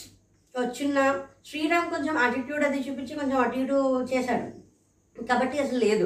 వచ్చిన 0.60 1.20
శ్రీరామ్ 1.46 1.90
కొంచెం 1.90 2.18
అటిట్యూడ్ 2.18 2.64
అది 2.64 2.78
చూపించి 2.78 3.16
కొంచెం 3.16 3.38
అటు 3.38 3.60
ఇటు 3.60 4.08
చేశాడు. 4.14 4.65
కాబట్టి 5.30 5.58
అసలు 5.64 5.80
లేదు. 5.88 6.06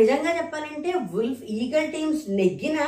నిజంగా 0.00 0.32
చెప్పాలంటే 0.38 0.92
వుల్ఫ్ 1.12 1.44
ఈగల్ 1.58 1.92
టీమ్స్ 1.96 2.24
నెగ్గిన 2.40 2.78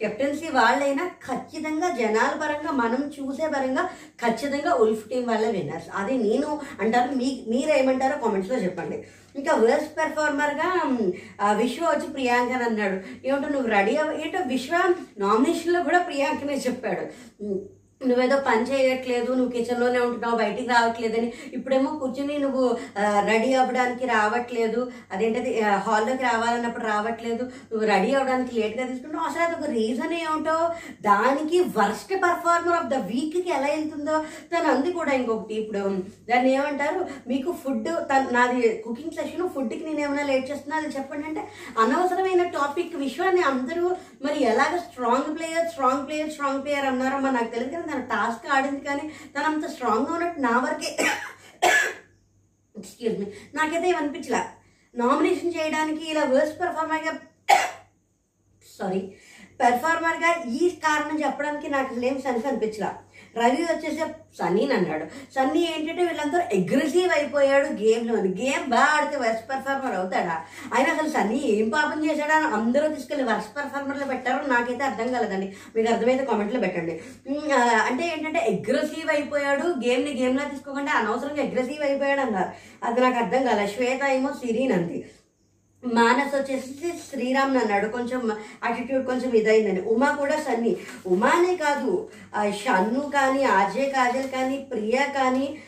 కెప్టెన్సీ 0.00 0.48
వాళ్ళైనా 0.56 1.04
ఖచ్చితంగా 1.26 1.88
జనాల 2.00 2.32
పరంగా 2.40 2.72
మనం 2.80 3.02
చూసే 3.14 3.46
పరంగా 3.54 3.84
ఖచ్చితంగా 4.22 4.72
ఉల్ఫ్ 4.84 5.04
టీం 5.10 5.22
వాళ్ళే 5.28 5.50
విన్నర్స్. 5.54 5.88
అది 6.00 6.14
నేను 6.24 6.48
అంటారు 6.82 7.14
మీ 7.20 7.28
మీరేమంటారో 7.52 8.16
కామెంట్స్లో 8.24 8.58
చెప్పండి. 8.64 8.98
ఇంకా 9.38 9.54
వర్స్ట్ 9.62 9.96
పెర్ఫార్మర్గా 10.00 10.68
విశ్వ 11.62 11.84
వచ్చి 11.92 12.08
ప్రియాంకన్ 12.16 12.66
అన్నాడు. 12.68 12.98
ఏమంటో 13.26 13.48
నువ్వు 13.54 13.70
రెడీ 13.76 13.94
అవ్వ 14.02 14.20
ఏంటో 14.24 14.42
విశ్వ 14.52 14.74
నామినేషన్లో 15.24 15.80
కూడా 15.88 16.00
ప్రియాంకనే 16.10 16.58
చెప్పాడు. 16.66 17.06
నువ్వేదో 18.10 18.36
పని 18.48 18.64
చేయట్లేదు 18.70 19.30
నువ్వు 19.38 19.52
కిచెన్లోనే 19.56 20.00
ఉంటున్నావు 20.06 20.36
బయటికి 20.42 20.68
రావట్లేదని. 20.74 21.28
ఇప్పుడేమో 21.56 21.90
కూర్చుని 22.02 22.36
నువ్వు 22.44 22.64
రెడీ 23.30 23.50
అవ్వడానికి 23.60 24.06
రావట్లేదు. 24.14 24.80
అదేంటది 25.12 25.52
హాల్లోకి 25.86 26.24
రావాలన్నప్పుడు 26.30 26.86
రావట్లేదు. 26.92 27.44
నువ్వు 27.70 27.84
రెడీ 27.92 28.10
అవ్వడానికి 28.18 28.52
లేట్గా 28.58 28.86
తీసుకుంటావు 28.90 29.26
అసలు 29.30 29.44
అది 29.46 29.56
ఒక 29.58 29.70
రీజన్ 29.78 30.14
ఏమిటో? 30.22 30.58
దానికి 31.08 31.60
వర్స్ట్ 31.78 32.14
పర్ఫార్మర్ 32.26 32.78
ఆఫ్ 32.80 32.90
ద 32.94 32.98
వీక్కి 33.10 33.50
ఎలా 33.58 33.70
వెళ్తుందో? 33.74 34.16
తను 34.52 34.68
అంది 34.74 34.92
కూడా 34.98 35.12
ఇంకొకటి 35.20 35.54
ఇప్పుడు. 35.62 35.84
దాన్ని 36.30 36.50
ఏమంటారు? 36.58 37.00
మీకు 37.32 37.50
ఫుడ్ 37.62 37.90
తను 38.10 38.32
నాది 38.36 38.60
కుకింగ్ 38.84 39.16
సెషన్ 39.18 39.52
ఫుడ్కి 39.54 39.82
నేను 39.88 40.00
ఏమైనా 40.06 40.24
లేట్ 40.30 40.48
చేస్తున్నా 40.50 40.76
అది 40.80 40.90
చెప్పండి 40.96 41.26
అంటే 41.30 41.42
అనవసరమైన 41.82 42.42
టాపిక్ 42.58 42.94
విషయాన్ని 43.04 43.42
అందరూ 43.52 43.86
మరి 44.24 44.38
ఎలాగ 44.52 44.74
strong 44.86 45.30
player 45.36 45.68
strong 45.72 46.04
player 46.06 46.32
strong 46.34 46.62
player 46.64 46.88
అన్నారో 46.90 47.16
మరి 47.24 47.34
నాకు 47.38 47.50
తెలియదు 47.54 47.72
కానీ 47.90 47.95
తన 47.96 48.04
టాస్క్ 48.08 48.46
ఆడింది 48.54 48.80
కానీ 48.80 49.04
తను 49.34 49.44
అంత 49.44 49.66
స్ట్రాంగ్గా 49.66 50.12
ఉన్నట్టు 50.14 50.40
నా 50.40 50.52
వరకే 50.58 50.90
ఎక్స్క్యూజ్ 52.74 53.18
మీ 53.20 53.26
నాకైతే 53.54 53.86
ఏమనిపించలే 53.88 54.42
నామినేషన్ 54.94 55.54
చేయడానికి 55.54 56.04
ఇలా 56.10 56.24
వర్స్ట్ 56.24 56.58
పెర్ఫార్మర్గా 56.60 57.12
సారీ 58.66 59.00
పెర్ఫార్మర్గా 59.60 60.30
ఈ 60.58 60.62
కారణం 60.84 61.16
చెప్పడానికి 61.22 61.68
నాకు 61.68 61.88
అసలు 61.92 62.06
ఏం 62.06 62.16
సెన్స్ 62.20 62.46
అనిపించలే. 62.46 62.90
రవి 63.38 63.62
వచ్చేసి 63.70 64.02
సన్నీని 64.38 64.74
అన్నాడు. 64.74 65.04
సన్నీ 65.34 65.60
ఏంటంటే 65.72 66.02
వీళ్ళందరూ 66.04 66.42
అగ్రెసివ్ 66.56 67.12
అయిపోయాడు 67.16 67.68
గేమ్లోని 67.82 68.30
గేమ్ 68.40 68.64
బాగా 68.70 68.88
ఆడితే 68.96 69.16
వర్స్ట్ 69.22 69.46
పెర్ఫార్మర్ 69.50 69.96
అవుతాడా? 70.00 70.36
ఆయన 70.74 70.86
అసలు 70.94 71.10
సన్నీ 71.10 71.40
ఏం 71.54 71.68
పాపం 71.68 71.98
చేశాడా? 72.06 72.36
అందరూ 72.58 72.88
తీసుకెళ్ళి 72.94 73.26
వర్స్ట్ 73.30 73.56
పెర్ఫార్మర్లో 73.56 74.06
పెట్టారో 74.06 74.40
నాకైతే 74.46 74.84
అర్థం 74.84 75.08
కలదండి. 75.12 75.48
మీకు 75.76 75.88
అర్థమైతే 75.92 76.24
కామెంట్లో 76.24 76.60
పెట్టండి. 76.60 76.94
అంటే 77.88 78.04
ఏంటంటే 78.12 78.40
అగ్రెసివ్ 78.52 79.10
అయిపోయాడు 79.14 79.66
గేమ్ని 79.86 80.14
గేమ్లా 80.22 80.44
తీసుకోకుండా 80.44 80.92
అనవసరంగా 80.92 81.42
అగ్రెసివ్ 81.42 81.84
అయిపోయాడు 81.84 82.20
అన్నారు. 82.20 82.52
అది 82.86 83.00
నాకు 83.00 83.18
అర్థం 83.24 83.42
కాలే. 83.46 83.66
శ్వేత 83.66 84.02
ఏమో 84.16 84.32
సిరీన్ 84.40 84.72
అంది. 84.72 84.98
మానస్ 85.94 86.34
వచ్చేసి 86.34 86.92
శ్రీరామ్ 87.10 87.56
అన్నాడు 87.56 87.88
కొంచెం 87.88 88.36
అటిట్యూడ్ 88.64 89.06
కొంచెం 89.06 89.32
ఇదైందని. 89.32 89.80
ఉమా 89.80 90.10
కూడా 90.10 90.36
సన్ని. 90.36 90.76
ఉమానే 91.06 91.56
కాదు 91.56 92.08
షన్ను 92.64 93.00
కానీ 93.00 93.44
అజయ్ 93.44 93.90
కాజల్ 93.90 94.28
కానీ 94.30 94.56
ప్రియా 94.56 95.06
కానీ 95.06 95.58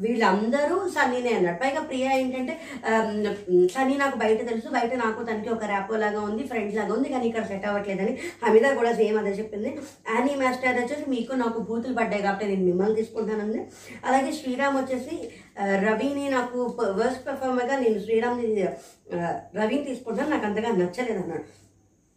వీళ్ళందరూ 0.00 0.76
సన్నీనే 0.94 1.32
అన్నాడు 1.34 1.58
పైగా 1.62 1.80
ప్రియ 1.80 2.06
ఏంటంటే 2.20 2.54
సన్నీ 3.74 3.94
నాకు 3.96 4.16
బయట 4.22 4.38
తెలుసు 4.48 4.68
బయట 4.68 4.92
నాకు 5.02 5.20
తనకి 5.28 5.50
ఒక 5.50 5.64
ర్యాపో 5.64 5.96
లాగా 5.96 6.20
ఉంది 6.20 6.42
ఫ్రెండ్స్ 6.48 6.76
లాగా 6.76 6.92
ఉంది 6.94 7.08
కానీ 7.08 7.26
ఇక్కడ 7.28 7.44
సెట్ 7.50 7.66
అవ్వట్లేదని 7.66 8.18
హమీద 8.44 8.72
కూడా 8.80 8.92
సేమ్ 9.00 9.18
అదే 9.18 9.34
చెప్పింది. 9.40 9.70
యానీ 10.14 10.34
మాస్టర్ 10.42 10.80
వచ్చేసి 10.82 11.06
మీకు 11.10 11.32
నాకు 11.44 11.58
బూతులు 11.70 11.94
పడ్డాయి 11.94 12.26
కాబట్టి 12.26 12.50
నేను 12.52 12.66
మిమ్మల్ని 12.70 12.98
తీసుకుంటానంది. 13.00 13.62
అలాగే 14.04 14.32
శ్రీరామ్ 14.32 14.78
వచ్చేసి 14.82 15.16
రవిని 15.86 16.28
నాకు 16.36 16.58
వర్స్ట్ 17.00 17.26
పెర్ఫార్మర్గా 17.26 17.78
నేను 17.78 17.98
శ్రీరామ్ని 17.98 18.48
రవిని 19.60 19.84
తీసుకుంటాను 19.84 20.30
నాకు 20.30 20.46
అంతగా 20.46 20.70
నచ్చలేదు 20.82 21.20
అన్నాడు. 21.24 21.44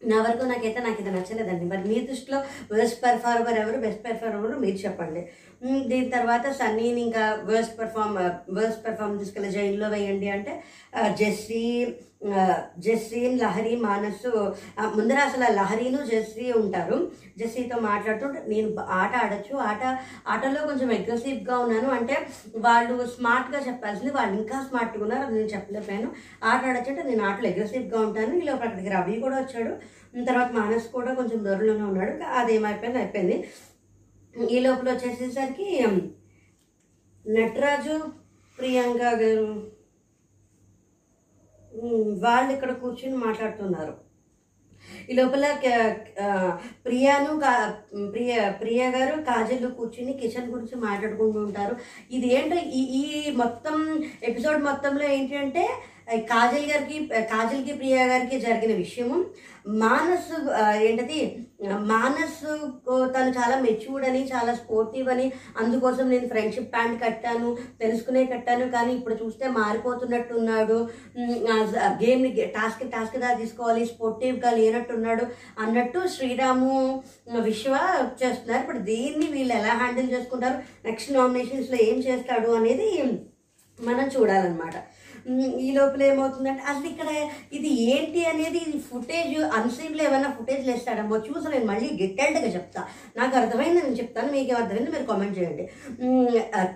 నా 0.02 0.18
వరకు 0.22 0.44
నాకైతే 0.46 0.80
నాకు 0.86 1.00
ఇది 1.02 1.12
నచ్చలేదండి. 1.12 1.66
మరి 1.66 1.84
మీ 1.90 2.00
దృష్టిలో 2.08 2.40
వర్స్ట్ 2.74 3.00
పెర్ఫార్మర్ 3.04 3.58
ఎవరు 3.60 3.78
బెస్ట్ 3.86 4.04
పెర్ఫార్మర్ 4.06 4.60
మీరు 4.64 4.76
చెప్పండి. 4.76 5.22
దీని 5.64 6.10
తర్వాత 6.10 6.52
సన్నీని 6.52 7.02
ఇంకా 7.02 7.40
వర్స్ట్ 7.44 7.80
పెర్ఫార్మ్ 7.80 8.18
వర్స్ట్ 8.58 8.86
పెర్ఫార్మ్ 8.86 9.20
తీసుకెళ్ళి 9.20 9.52
జైల్లో 9.52 9.90
వేయండి 9.90 10.30
అంటే 10.30 10.64
జెస్సీ 11.12 11.96
జెస్సీన్ 12.26 12.76
జెస్సీ 12.80 13.36
లహరి 13.36 13.76
మానసు 13.76 14.56
ముందర 14.96 15.18
అసలు 15.18 15.56
లహరీను 15.56 16.06
జెస్సీ 16.06 16.52
ఉంటారు. 16.52 17.12
జెస్సీతో 17.38 17.80
మాట్లాడుతూ 17.80 18.28
నేను 18.48 18.80
ఆట 18.80 19.16
ఆడచ్చు. 19.16 19.58
ఆట 19.58 19.84
ఆటలో 20.28 20.68
కొంచెం 20.68 20.90
అగ్రెసివ్గా 20.90 21.58
ఉన్నాను 21.58 21.90
అంటే 21.90 22.28
వాళ్ళు 22.56 23.06
స్మార్ట్గా 23.06 23.62
చెప్పాల్సింది 23.68 24.14
వాళ్ళు 24.14 24.42
ఇంకా 24.42 24.66
స్మార్ట్గా 24.70 25.04
ఉన్నారు 25.04 25.34
నేను 25.34 25.48
చెప్పలేకపోయాను. 25.48 26.12
ఆట 26.44 26.66
ఆడచ్చు 26.66 26.90
అంటే 26.90 27.04
నేను 27.04 27.26
ఆటలో 27.26 27.50
అగ్రెసివ్గా 27.50 28.00
ఉంటాను. 28.00 28.34
ఈ 28.36 28.42
లోపల 28.42 28.68
అక్కడికి 28.68 28.90
రవి 28.90 29.20
కూడా 29.20 29.38
వచ్చాడు. 29.38 29.74
తర్వాత 30.26 30.52
మానస్ 30.52 30.88
కూడా 30.88 31.14
కొంచెం 31.14 31.46
దూరంలోనే 31.46 31.84
ఉన్నాడు. 31.84 32.24
అదేమైపోయింది 32.24 33.00
అయిపోయింది. 33.00 33.50
ఈ 34.44 34.60
లోపల 34.60 34.92
వచ్చేసేసరికి 34.92 35.86
నటరాజు 37.28 38.00
ప్రియాంక 38.58 39.02
గారు 39.02 39.72
వాళ్ళు 42.20 42.54
ఇక్కడ 42.54 42.72
కూర్చుని 42.72 43.18
మాట్లాడుతున్నారు. 43.18 43.98
ఈ 45.10 45.14
లోపల 45.14 45.60
ప్రియాను 46.86 47.40
కా- 47.40 48.10
ప్రియ 48.12 48.52
ప్రియ 48.62 48.92
గారు 48.92 49.22
కాజల్ 49.22 49.72
కూర్చుని 49.72 50.14
కిచెన్ 50.14 50.52
గురించి 50.52 50.76
మాట్లాడుకుంటూ 50.76 51.40
ఉంటారు. 51.40 51.76
ఇది 52.12 52.34
ఏంటో 52.34 52.56
ఈ 52.56 52.80
ఈ 52.80 53.32
మొత్తం 53.32 54.04
ఎపిసోడ్ 54.24 54.64
మొత్తంలో 54.64 55.06
ఏంటంటే 55.06 55.70
కాజల్ 56.16 56.72
గారికి 56.72 57.08
కాజల్కి 57.08 57.74
ప్రియా 57.74 58.06
గారికి 58.06 58.40
జరిగిన 58.40 58.78
విషయము. 58.78 59.26
మానస్ 59.68 60.32
ఏంటది? 60.88 61.20
మానస్ 61.92 62.42
తను 63.14 63.32
చాలా 63.38 63.56
మెచ్యూర్డ్ 63.62 64.08
అని 64.08 64.22
చాలా 64.34 64.54
స్పోర్టివ్ 64.56 65.08
అని. 65.10 65.26
అందుకోసం 65.62 66.10
నేను 66.10 66.28
ఫ్రెండ్షిప్ 66.28 66.74
ప్యాంట్ 66.74 67.04
కట్టాను 67.04 67.58
తెలుసుకునే 67.82 68.26
కట్టాను. 68.26 68.66
కానీ 68.70 68.94
ఇప్పుడు 68.96 69.16
చూస్తే 69.24 69.48
మారిపోతున్నట్టున్నాడు. 69.48 70.78
గేమ్ని 72.04 72.32
టాస్క్ 72.58 72.84
టాస్క్గా 72.92 73.34
తీసుకోవాలి 73.34 73.86
స్పోర్టివ్గా 73.86 74.52
లేనట్టున్నాడు 74.52 75.26
అన్నట్టు 75.60 76.02
శ్రీరాము 76.08 77.04
విశ్వ 77.40 77.74
చేస్తున్నారు. 78.24 78.62
ఇప్పుడు 78.62 78.78
దీన్ని 78.92 79.28
వీళ్ళు 79.28 79.54
ఎలా 79.54 79.74
హ్యాండిల్ 79.82 80.12
చేసుకుంటారు? 80.12 80.60
నెక్స్ట్ 80.88 81.14
నామినేషన్స్లో 81.14 81.80
ఏం 81.90 82.00
చేస్తాడు 82.00 82.52
అనేది 82.60 82.90
మనం 83.80 84.06
చూడాలన్నమాట. 84.08 84.76
ఈ 85.66 85.70
లోపల 85.78 86.02
ఏమవుతుందంటే 86.10 86.64
అసలు 86.72 86.88
ఇక్కడ 86.92 87.10
ఇది 87.58 87.70
ఏంటి 87.94 88.22
అనేది 88.32 88.60
ఇది 88.66 88.80
ఫుటేజ్ 88.90 89.38
అన్సీన్లో 89.60 90.02
ఏమైనా 90.08 90.30
ఫుటేజ్లు 90.38 90.70
వేస్తాడమ్మో 90.72 91.18
చూసి 91.28 91.48
నేను 91.54 91.68
మళ్ళీ 91.72 91.88
డీటెయిల్డ్గా 92.02 92.50
చెప్తా. 92.58 92.82
నాకు 93.18 93.34
అర్థమైంది 93.42 93.80
నేను 93.82 93.98
చెప్తాను 94.02 94.30
మీకు 94.36 94.54
అర్థమైంది 94.60 94.94
మీరు 94.96 95.08
కామెంట్ 95.12 95.38
చేయండి. 95.40 95.66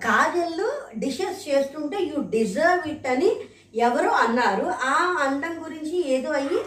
కాజల్ 0.07 0.61
డిషెస్ 1.03 1.41
చేస్తుంటే 1.49 1.97
యూ 2.09 2.19
డిజర్వ్ 2.35 2.85
ఇట్ 2.93 3.07
అని 3.13 3.31
ఎవరో 3.87 4.11
అన్నారు. 4.25 4.67
ఆ 4.91 4.93
అందం 5.25 5.53
గురించి 5.65 5.95
ఏదో 6.15 6.29
అయ్యి 6.39 6.59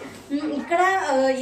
ఇక్కడ 0.58 0.80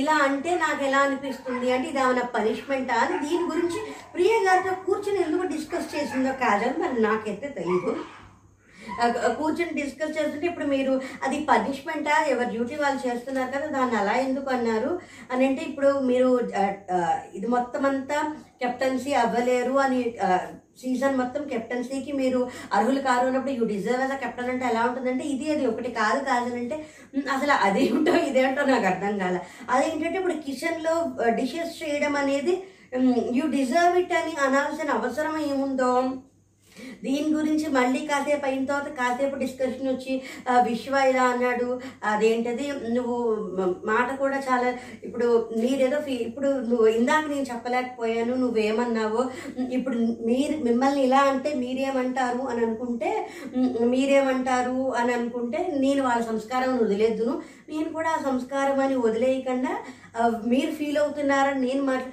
ఇలా 0.03 0.14
అంటే 0.29 0.50
నాకు 0.62 0.81
ఎలా 0.88 1.00
అనిపిస్తుంది 1.07 1.66
అంటే 1.74 1.88
ఇది 1.90 2.00
ఏమైనా 2.05 2.24
పనిష్మెంటా 2.37 2.94
అని 3.03 3.18
దీని 3.26 3.44
గురించి 3.50 3.81
ప్రియ 4.14 4.33
గారితో 4.46 4.72
కూర్చొని 4.87 5.20
ఎందుకు 5.26 5.44
డిస్కస్ 5.55 5.92
చేసిందో 5.94 6.33
కాజల్ 6.44 6.81
మరి 6.85 6.96
నాకైతే 7.09 7.48
తెలియదు 7.59 7.92
కూర్చొని 9.36 9.72
డిస్కస్ 9.72 10.16
చేస్తుంటే 10.16 10.46
ఇప్పుడు 10.46 10.66
మీరు 10.66 10.94
అది 11.24 11.38
పనిష్మెంటా 11.50 12.14
ఎవరి 12.32 12.50
డ్యూటీ 12.50 12.76
వాళ్ళు 12.76 13.00
చేస్తున్నారు 13.06 13.50
కదా 13.54 13.66
దాన్ని 13.76 13.96
అలా 14.00 14.14
ఎందుకు 14.24 14.50
అన్నారు? 14.50 14.92
అని 15.32 15.44
అంటే 15.46 15.62
ఇప్పుడు 15.70 15.90
మీరు 16.10 16.30
ఇది 17.34 17.46
మొత్తం 17.48 17.84
అంతా 17.86 18.18
కెప్టెన్సీ 18.60 19.12
అవ్వలేరు 19.20 19.76
అని 19.84 20.00
సీజన్ 20.80 21.16
మొత్తం 21.16 21.42
కెప్టెన్సీకి 21.48 22.12
మీరు 22.12 22.40
అర్హులు 22.72 23.00
కారు 23.00 23.24
అన్నప్పుడు 23.26 23.54
యూ 23.56 23.64
డిజర్వ్ 23.72 24.02
అస్ 24.06 24.14
కెప్టెన్ 24.22 24.50
అంటే 24.52 24.64
ఎలా 24.70 24.82
ఉంటుందంటే 24.88 25.24
ఇది 25.32 25.46
అది 25.54 25.64
ఒకటి 25.66 25.90
కాదు 25.98 26.20
కాదు 26.28 26.50
అంటే 26.60 26.76
అసలు 27.34 27.54
అదేంటో 27.66 28.14
ఇదేంటో 28.28 28.62
నాకు 28.70 28.86
అర్థం 28.86 29.14
కాల. 29.20 29.36
అదేంటంటే 29.70 30.18
ఇప్పుడు 30.20 30.36
కిచెన్లో 30.46 30.94
డిషెస్ 31.38 31.74
చేయడం 31.82 32.14
అనేది 32.22 32.54
యూ 33.34 33.44
డిజర్వ్ 33.54 33.96
ఇట్ 34.00 34.14
అని 34.20 34.32
అనాల్సిన 34.46 34.90
అవసరం 34.98 35.34
ఏముందో 35.48 35.90
దీని 37.04 37.28
గురించి 37.37 37.66
మళ్ళీ 37.76 38.00
కాసేపు 38.11 38.46
అయిన 38.48 38.64
తర్వాత 38.70 38.90
కాసేపు 39.00 39.37
డిస్కషన్ 39.44 39.90
వచ్చి 39.92 40.14
విశ్వ 40.68 40.94
ఇలా 41.11 41.24
అన్నాడు. 41.33 41.68
అదేంటది? 42.12 42.66
నువ్వు 42.96 43.16
మాట 43.90 44.09
కూడా 44.22 44.38
చాలా 44.48 44.68
ఇప్పుడు 45.09 45.28
మీరేదో 45.62 46.00
ఫీ 46.06 46.14
ఇప్పుడు 46.28 46.50
నువ్వు 46.70 46.87
ఇందాక 46.98 47.24
నేను 47.35 47.46
చెప్పలేకపోయాను 47.52 48.35
నువ్వేమన్నావో. 48.44 49.24
ఇప్పుడు 49.78 49.96
మీరు 50.30 50.56
మిమ్మల్ని 50.68 51.02
ఇలా 51.09 51.22
అంటే 51.33 51.52
మీరేమంటారు 51.64 52.42
అని 52.50 52.62
అనుకుంటే 52.66 53.11
మీరేమంటారు 53.94 54.80
అని 55.00 55.12
అనుకుంటే 55.18 55.59
నేను 55.85 56.00
వాళ్ళ 56.09 56.22
సంస్కారం 56.33 56.72
వదిలేద్దును. 56.85 57.35
నేను 57.72 57.88
కూడా 57.96 58.11
ఆ 58.16 58.20
సంస్కారం 58.28 58.78
అని 58.87 58.96
వదిలేయకుండా 59.06 59.72
మీరు 60.52 60.72
ఫీల్ 60.78 60.98
అవుతున్నారని 61.02 61.61
నేను 61.66 61.83
మాట్లా 61.90 62.12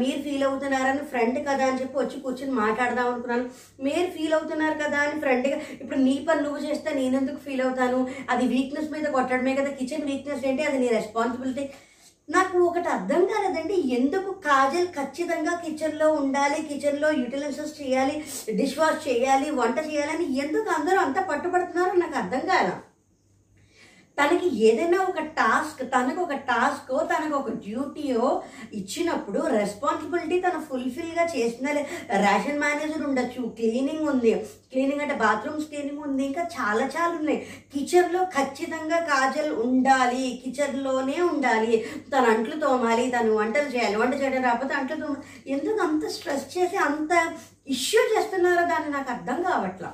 మీరు 0.00 0.18
ఫీల్ 0.26 0.44
అవుతున్నారని 0.48 1.02
ఫ్రెండ్ 1.10 1.38
కదా 1.48 1.64
అని 1.68 1.80
చెప్పి 1.80 1.96
వచ్చి 1.98 2.16
కూర్చొని 2.24 2.54
మాట్లాడదాం 2.60 3.08
అనుకున్నాను. 3.12 3.46
మీరు 3.86 4.06
ఫీల్ 4.16 4.34
అవుతున్నారు 4.36 4.76
కదా 4.84 4.98
అని 5.06 5.20
ఫ్రెండ్గా 5.24 5.56
ఇప్పుడు 5.80 5.98
నీ 6.06 6.14
పని 6.28 6.42
నువ్వు 6.42 6.60
చేస్తే 6.66 6.90
నేను 7.00 7.16
ఎందుకు 7.20 7.40
ఫీల్ 7.46 7.62
అవుతాను? 7.66 7.98
అది 8.34 8.46
వీక్నెస్ 8.54 8.92
మీద 8.94 9.06
కొట్టడమే 9.16 9.54
కదా 9.60 9.72
కిచెన్ 9.80 10.08
వీక్నెస్ 10.10 10.46
ఏంటి? 10.50 10.64
అది 10.70 10.78
నీ 10.84 10.88
రెస్పాన్సిబిలిటీ 10.98 11.66
నాకు 12.28 12.56
ఒకటి 12.68 12.88
అర్థం 12.94 13.22
కాలేదండి 13.26 13.76
ఎందుకు 13.98 14.30
కాజల్ 14.46 14.88
ఖచ్చితంగా 14.96 15.52
కిచెన్లో 15.62 16.08
ఉండాలి 16.12 16.58
కిచెన్లో 16.70 17.10
యూటిలైజెస్ 17.20 17.78
చేయాలి 17.80 18.16
డిష్ 18.58 18.78
వాష్ 18.80 19.00
చేయాలి 19.08 19.48
వంట 19.60 19.78
చేయాలని 19.88 20.26
ఎందుకు 20.44 20.70
అందరూ 20.70 20.98
అంత 21.06 21.18
పట్టుబడుతున్నారో 21.30 21.94
నాకు 22.02 22.16
అర్థం 22.22 22.42
కాలేదు 22.52 22.76
తనకి 24.18 24.48
ఏదైనా 24.66 24.98
ఒక 25.02 25.20
టాస్క్ 25.38 25.80
తనకు 25.92 26.20
ఒక 26.20 26.36
టాస్క్ 26.50 26.88
తనకు 27.10 27.34
ఒక 27.36 27.50
డ్యూటీయో 27.50 28.42
ఇచ్చినప్పుడు 28.74 29.40
రెస్పాన్సిబిలిటీ 29.46 30.40
తను 30.40 30.60
ఫుల్ఫిల్గా 30.60 31.24
చేసిన 31.36 31.66
రేషన్ 32.24 32.60
మేనేజర్ 32.60 33.06
ఉండొచ్చు. 33.08 33.42
క్లీనింగ్ 33.58 34.08
ఉంది. 34.08 34.32
క్లీనింగ్ 34.72 35.00
అంటే 35.00 35.14
బాత్రూమ్స్ 35.14 35.66
క్లీనింగ్ 35.66 36.02
ఉంది. 36.02 36.22
ఇంకా 36.24 36.42
చాలా 36.56 36.84
చాలా 36.86 37.12
ఉన్నాయి. 37.20 37.38
కిచెన్లో 37.74 38.24
ఖచ్చితంగా 38.24 38.98
కాజల్ 39.12 39.52
ఉండాలి. 39.52 40.42
కిచెన్లోనే 40.44 41.20
ఉండాలి. 41.20 41.84
తన 42.16 42.24
అంట్లు 42.34 42.60
తోమాలి 42.60 43.10
తను 43.10 43.36
వంటలు 43.36 43.70
చేయాలి. 43.76 43.96
వంట 43.96 44.14
చేయడం 44.22 44.42
రాకపోతే 44.42 44.74
అంట్లు 44.74 44.96
తోమాలి 44.96 45.52
ఎందుకు 45.52 45.80
అంత 45.82 46.04
స్ట్రెస్ 46.08 46.58
చేసి 46.58 46.76
అంత 46.88 47.12
ఇష్యూ 47.68 48.02
చేస్తున్నారో 48.12 48.66
దాన్ని 48.66 48.90
నాకు 48.92 49.10
అర్థం 49.10 49.42
కావట్లా. 49.42 49.90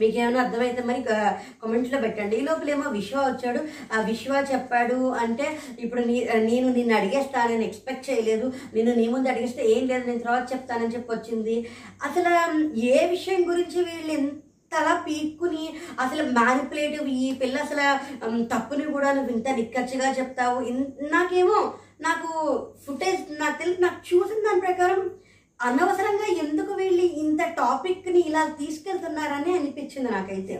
మీకు 0.00 0.18
ఏమైనా 0.18 0.42
అర్థమైతే 0.42 0.82
మరి 0.82 1.02
కామెంట్లో 1.02 2.00
పెట్టండి. 2.00 2.36
ఈ 2.36 2.40
లోపలేమో 2.40 2.90
విశ్వ 2.90 3.18
వచ్చాడు. 3.18 3.60
ఆ 3.98 4.00
విశ్వ 4.00 4.46
చెప్పాడు 4.52 5.08
అంటే 5.08 5.58
ఇప్పుడు 5.78 6.00
నీ 6.00 6.28
నేను 6.34 6.72
నిన్ను 6.72 6.96
అడిగేస్తానని 6.96 7.64
ఎక్స్పెక్ట్ 7.64 8.10
చేయలేదు. 8.10 8.52
నేను 8.74 8.94
నీ 8.94 9.08
ముందు 9.08 9.28
అడిగేస్తే 9.28 9.66
ఏం 9.66 9.86
లేదు 9.86 10.06
నేను 10.06 10.18
తర్వాత 10.18 10.52
చెప్తానని 10.52 10.94
చెప్పి 10.94 11.14
వచ్చింది. 11.14 11.68
అసలు 12.04 12.70
ఏ 12.78 13.06
విషయం 13.06 13.48
గురించి 13.48 13.84
వీళ్ళు 13.84 14.12
ఎంతలా 14.12 15.04
పీక్కుని 15.06 15.74
అసలు 16.00 16.22
మ్యానిపులేటివ్ 16.22 17.08
ఈ 17.08 17.32
పిల్ల 17.32 17.58
అసలు 17.58 18.44
తప్పుని 18.44 18.92
కూడా 18.92 19.12
నువ్వు 19.12 19.30
ఇంత 19.30 19.48
నిక్కచ్చిగా 19.48 20.18
చెప్తావు. 20.18 20.60
ఇన్- 20.60 21.12
నాకేమో 21.12 21.72
నాకు 22.00 22.66
ఫుటేజ్ 22.86 23.40
నాకు 23.40 23.62
తెలిసి 23.62 23.82
నాకు 23.82 24.16
చూసిన 24.16 24.48
దాని 24.48 24.60
ప్రకారం 24.60 25.10
అనవసరంగా 25.60 26.26
ఎందుకు 26.44 26.72
వీళ్ళు 26.80 27.04
ఇంత 27.24 27.42
టాపిక్ని 27.60 28.20
ఇలా 28.30 28.42
తీసుకెళ్తున్నారని 28.62 29.52
అనిపించింది 29.58 30.10
నాకైతే. 30.16 30.56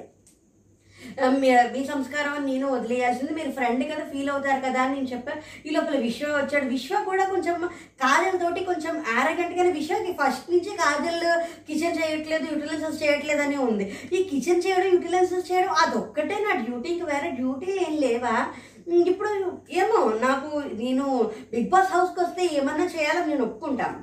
మీ 1.74 1.80
సంస్కారం 1.90 2.36
నేను 2.46 2.66
వదిలేయాల్సింది 2.74 3.32
మీరు 3.38 3.50
ఫ్రెండ్ 3.56 3.82
కదా 3.90 4.04
ఫీల్ 4.12 4.30
అవుతారు 4.34 4.60
కదా 4.66 4.80
అని 4.84 4.94
నేను 4.96 5.08
చెప్పాను 5.12 5.40
ఈ 5.66 5.72
లోపల 5.74 5.96
విశ్వ 6.06 6.30
వచ్చాడు. 6.36 6.66
విశ్వ 6.74 7.00
కూడా 7.08 7.24
కొంచెం 7.32 7.56
కాజల్తోటి 8.02 8.60
కొంచెం 8.70 8.94
arrogant 9.16 9.70
విశ్వకి 9.78 10.12
ఫస్ట్ 10.20 10.50
నుంచి 10.54 10.72
కాజల్ 10.82 11.20
కిచెన్ 11.68 11.98
చేయట్లేదు 12.00 12.44
యూటిలైజెస్ 12.52 13.02
చేయట్లేదు 13.02 13.42
అని 13.46 13.58
ఉంది. 13.68 13.86
ఈ 14.12 14.18
కిచెన్ 14.32 14.64
చేయడం 14.66 14.88
యూటిలైజెస్ 14.94 15.52
చేయడం 15.52 15.72
అదొక్కటే 15.84 16.38
నా 16.46 16.54
డ్యూటీకి 16.64 17.06
వేరే 17.12 17.30
డ్యూటీలు 17.40 17.80
ఏం 17.88 17.96
లేవా? 18.06 18.36
ఇప్పుడు 19.12 19.30
ఏమో 19.80 20.00
నాకు 20.26 20.48
నేను 20.82 21.06
బిగ్ 21.54 21.70
బాస్ 21.70 21.94
హౌస్కి 21.94 22.20
వస్తే 22.24 22.42
ఏమన్నా 22.58 22.86
చేయాలని 22.96 23.30
నేను 23.30 23.44
ఒప్పుకుంటాను. 23.48 23.98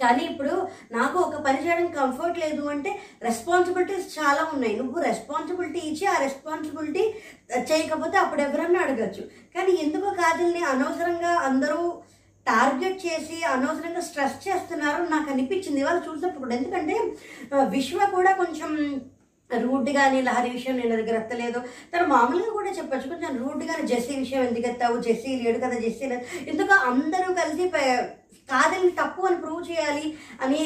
కానీ 0.00 0.22
ఇప్పుడు 0.30 0.54
నాకు 0.96 1.16
ఒక 1.26 1.40
పని 1.46 1.60
చేయడం 1.64 1.88
కంఫర్ట్ 2.00 2.38
లేదు 2.44 2.62
అంటే 2.74 2.90
రెస్పాన్సిబిలిటీస్ 3.28 4.08
చాలా 4.18 4.42
ఉన్నాయి. 4.54 4.74
నువ్వు 4.80 4.98
రెస్పాన్సిబిలిటీ 5.08 5.82
ఇచ్చి 5.90 6.06
ఆ 6.14 6.16
రెస్పాన్సిబిలిటీ 6.26 7.04
చేయకపోతే 7.70 8.18
అప్పుడు 8.24 8.42
ఎవరన్నా 8.48 8.82
అడగచ్చు. 8.84 9.24
కానీ 9.56 9.74
ఎందుకో 9.86 10.10
కాజల్ని 10.20 10.62
అనవసరంగా 10.74 11.32
అందరూ 11.48 11.80
టార్గెట్ 12.46 12.98
చేసి 13.06 13.36
అనవసరంగా 13.54 14.02
స్ట్రెస్ 14.08 14.36
చేస్తున్నారు 14.46 15.02
నాకు 15.12 15.28
అనిపించింది 15.32 15.80
వాళ్ళు 15.86 16.02
చూసినప్పుడు 16.08 16.54
ఎందుకంటే 16.58 16.96
విశ్వ 17.76 18.06
కూడా 18.16 18.32
కొంచెం 18.42 18.72
రూడ్ 19.50 19.88
కానీ 19.96 20.18
లహరి 20.28 20.48
విషయం 20.54 20.76
నేను 20.80 20.94
దగ్గర 21.00 21.16
ఎత్తలేదు 21.18 21.58
తను 21.90 22.04
మామూలుగా 22.12 22.52
కూడా 22.58 22.70
చెప్పచ్చు. 22.78 23.10
కొంచెం 23.12 23.34
రూడ్ 23.42 23.62
కానీ 23.68 23.82
జెస్సీ 23.90 24.14
విషయం 24.22 24.42
ఎందుకు 24.46 24.66
ఎత్తావు? 24.70 24.96
జెస్సీ 25.06 25.32
లేడు 25.42 25.58
కదా 25.64 25.76
జెస్సీ 25.84 26.06
లేదు. 26.12 26.24
ఎందుకు 26.52 26.74
అందరూ 26.90 27.28
కలిసి 27.40 27.66
కాదని 28.48 28.90
తప్పు 29.00 29.22
అని 29.28 29.38
ప్రూవ్ 29.44 29.62
చేయాలి 29.70 30.06
అని 30.44 30.60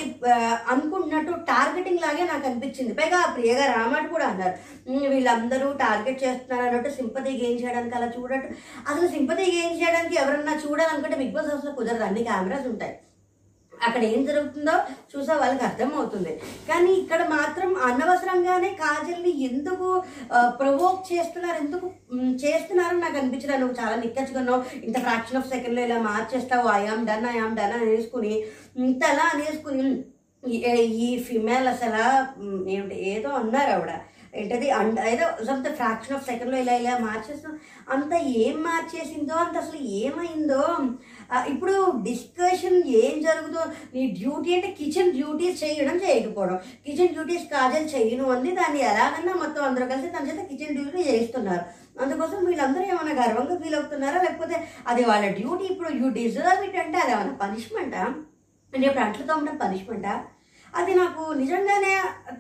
అనుకుంటున్నట్టు 0.73 1.33
టార్గెటింగ్ 1.51 2.05
లాగే 2.07 2.25
నాకు 2.33 2.45
అనిపించింది. 2.49 2.93
పైగా 3.01 3.21
ప్రియగా 3.37 3.67
రామాట్ 3.75 4.09
కూడా 4.15 4.27
అన్నారు. 4.33 4.57
వీళ్ళందరూ 5.13 5.69
టార్గెట్ 5.85 6.23
చేస్తున్నారు 6.25 6.65
అన్నట్టు 6.69 6.91
సింపతి 6.99 7.31
గెయిన్ 7.43 7.61
చేయడానికి 7.63 7.97
అలా 7.99 8.09
చూడట్టు 8.17 8.49
అసలు 8.91 9.09
సింపతి 9.17 9.47
గెయిన్ 9.57 9.79
చేయడానికి 9.83 10.17
ఎవరన్నా 10.23 10.57
చూడాలనుకుంటే 10.65 11.19
బిగ్ 11.23 11.37
బాస్ 11.39 11.53
హౌస్లో 11.53 11.73
కుదరదు. 11.79 12.07
అన్ని 12.09 12.25
కెమెరాస్ 12.31 12.69
ఉంటాయి. 12.73 12.95
అక్కడ 13.87 14.05
ఏం 14.05 14.25
జరుగుతుందో 14.25 14.73
చూసా 15.17 15.37
వాళ్ళకి 15.37 15.65
అర్థమవుతుంది. 15.65 16.37
కానీ 16.69 16.93
ఇక్కడ 16.93 17.27
మాత్రం 17.27 17.77
అనవసరంగానే 17.77 18.69
కాజల్ని 18.69 19.43
ఎందుకు 19.43 20.03
ప్రొవోక్ 20.47 21.13
చేస్తున్నారు 21.13 21.57
ఎందుకు 21.57 21.91
చేస్తున్నారు 22.33 22.97
నాకు 22.97 23.17
అనిపించడం 23.17 23.61
నువ్వు 23.61 23.85
చాలా 23.85 23.97
నిక్కచ్చుకున్నావు 23.97 24.65
ఇంత 24.85 24.99
ఫ్రాక్షన్ 24.99 25.37
ఆఫ్ 25.37 25.49
సెకండ్లో 25.49 25.83
ఇలా 25.83 25.99
మార్చేస్తావు. 25.99 26.69
ఐఆమ్ 26.69 27.07
డన్ 27.07 27.27
ఐఆమ్ 27.27 27.57
డన్ 27.57 27.73
అనేసుకుని 27.73 28.39
ఇంత 28.77 28.87
ఇంతలా 28.91 29.31
అనేసుకుని 29.35 30.05
ఈ- 30.49 31.23
ఫిమేల్ 31.23 31.69
అసలు 31.69 32.41
ఏమిటి 32.69 33.11
ఏదో 33.11 33.29
అన్నారు 33.29 33.71
ఆవిడ. 33.71 33.91
ఏంటది? 34.35 34.71
అండ్ 34.71 35.01
ఏదో 35.01 35.45
సమ్ 35.45 35.65
ఫ్రాక్షన్ 35.65 36.17
ఆఫ్ 36.17 36.27
సెకండ్లో 36.27 36.59
ఇలా 36.59 36.73
ఇలా 36.73 36.99
మార్చేస్తాం. 36.99 37.59
అంత 37.91 38.15
ఏం 38.15 38.63
మార్చేసిందో 38.63 39.35
అంత 39.35 39.57
అసలు 39.59 39.81
ఏమైందో 39.81 40.79
ఇప్పుడు 41.53 41.75
డిస్కషన్ 42.07 42.79
ఏం 43.03 43.15
జరుగుతుందో 43.27 43.65
నీ 43.95 44.03
డ్యూటీ 44.19 44.51
అంటే 44.57 44.69
కిచెన్ 44.79 45.13
డ్యూటీస్ 45.19 45.61
చేయడం 45.63 45.97
చేయకపోవడం. 46.05 46.57
కిచెన్ 46.87 47.13
డ్యూటీస్ 47.17 47.47
కాజల్ 47.53 47.87
చేయను 47.95 48.25
అంది 48.35 48.53
దాన్ని 48.61 48.81
ఎలాగన్నా 48.91 49.35
మొత్తం 49.43 49.63
అందరూ 49.69 49.87
కలిసి 49.93 50.15
తన 50.17 50.27
చేత 50.31 50.41
కిచెన్ 50.51 50.75
డ్యూటీ 50.79 51.03
చేయిస్తున్నారు 51.11 51.65
అందుకోసం 52.03 52.39
వీళ్ళందరూ 52.49 52.85
ఏమైనా 52.93 53.15
గర్వంగా 53.21 53.57
ఫీల్ 53.63 53.77
అవుతున్నారా? 53.79 54.19
లేకపోతే 54.27 54.57
అది 54.91 55.03
వాళ్ళ 55.11 55.25
డ్యూటీ 55.39 55.65
ఇప్పుడు 55.73 55.91
యూ 56.01 56.09
డిజర్వ్ 56.19 56.65
ఇట్ 56.67 56.77
అంటే 56.85 56.99
అది 57.05 57.13
ఏమైనా 57.17 57.35
పనిష్మెంటా 57.45 58.03
నేను 58.73 58.87
ఇప్పుడు 58.91 59.33
ఉండడం 59.39 59.57
పనిష్మెంటా 59.65 60.13
అది 60.75 60.93
నాకు 60.95 61.23
నిజంగానే 61.41 61.93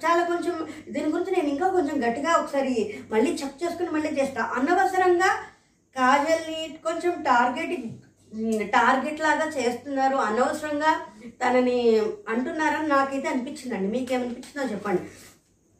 చాలా 0.04 0.22
కొంచెం 0.24 0.54
దీని 0.94 1.08
గురించి 1.12 1.32
నేను 1.36 1.48
ఇంకా 1.54 1.68
కొంచెం 1.76 1.96
గట్టిగా 2.04 2.32
ఒకసారి 2.40 2.74
మళ్ళీ 3.12 3.30
చెక్ 3.40 3.60
చేసుకుని 3.62 3.90
మళ్ళీ 3.96 4.10
చేస్తా. 4.18 4.42
అనవసరంగా 4.58 5.30
కాజల్ని 5.96 6.60
కొంచెం 6.86 7.14
టార్గెట్ 7.28 7.72
టార్గెట్ 8.72 9.20
లాగా 9.20 9.46
చేస్తున్నారు. 9.58 10.16
అనవసరంగా 10.16 10.92
తనని 11.42 11.78
అంటున్నారని 12.28 12.88
నాకైతే 12.88 13.28
అనిపించిందండి. 13.28 13.88
మీకేమనిపించిందో 13.98 14.66
చెప్పండి. 14.72 15.02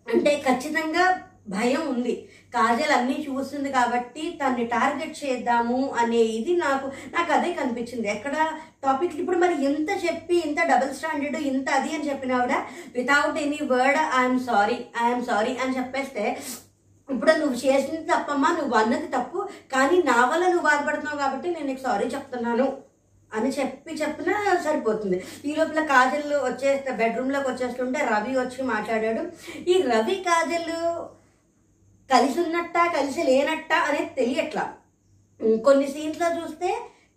అంటే 0.06 0.42
ఖచ్చితంగా 0.48 1.04
భయం 1.48 1.82
ఉంది. 1.88 2.14
కాజల్ 2.54 2.92
అన్నీ 2.96 3.16
చూస్తుంది 3.26 3.68
కాబట్టి 3.70 4.38
తన్ని 4.40 4.64
టార్గెట్ 4.66 5.24
చేద్దాము 5.24 5.78
అనే 6.00 6.20
ఇది 6.38 6.52
నాకు 6.56 6.86
నాకు 7.14 7.30
అదే 7.32 7.50
కనిపించింది. 7.52 8.08
ఎక్కడ 8.08 8.34
టాపిక్ 8.84 9.16
ఇప్పుడు 9.20 9.38
మరి 9.38 9.54
ఎంత 9.64 9.90
చెప్పి 10.04 10.36
ఇంత 10.48 10.60
డబుల్ 10.72 10.94
స్టాండర్డ్ 10.94 11.38
ఇంత 11.52 11.68
అది 11.70 11.90
అని 11.96 12.08
చెప్పినావిడ 12.10 12.54
without 12.94 13.38
any 13.38 13.60
word 13.72 14.00
I'm 14.20 14.40
sorry 14.40 14.78
I'm 15.02 15.24
sorry 15.24 15.56
అని 15.56 15.76
చెప్పేస్తే 15.78 16.24
ఇప్పుడు 17.12 17.33
నువ్వు 17.40 17.57
చేసింది 17.64 18.05
తప్పమ్మా 18.12 18.51
నువ్వు 18.59 18.77
అన్నది 18.81 19.09
తప్పు 19.16 19.38
కానీ 19.75 19.96
నా 20.11 20.18
వల్ల 20.31 20.44
నువ్వు 20.53 20.66
బాధపడుతున్నావు 20.68 21.20
కాబట్టి 21.25 21.49
నేను 21.55 21.68
నీకు 21.70 21.83
సారీ 21.88 22.07
చెప్తున్నాను 22.14 22.68
అని 23.33 23.51
చెప్పి 23.57 23.90
చెప్పినా 24.01 24.35
సరిపోతుంది. 24.66 25.18
ఈ 25.49 25.51
లోపల 25.59 25.81
కాజల్ 25.90 26.33
వచ్చేస్తే 26.46 26.90
బెడ్రూమ్లోకి 27.01 27.49
వచ్చేస్తుంటే 27.51 27.99
రవి 28.12 28.33
వచ్చి 28.38 28.61
మాట్లాడాడు. 28.70 29.23
ఈ 29.73 29.75
రవి 29.92 30.16
కాజల్ 30.29 30.73
కలిసి 32.11 32.38
ఉన్నట్ట 32.44 32.77
కలిసి 32.96 33.23
లేనట్ట 33.29 33.73
అనేది 33.88 34.11
తెలియట్లా. 34.20 34.64
కొన్ని 35.66 35.87
సీన్స్లో 35.92 36.29
చూస్తే 36.38 36.70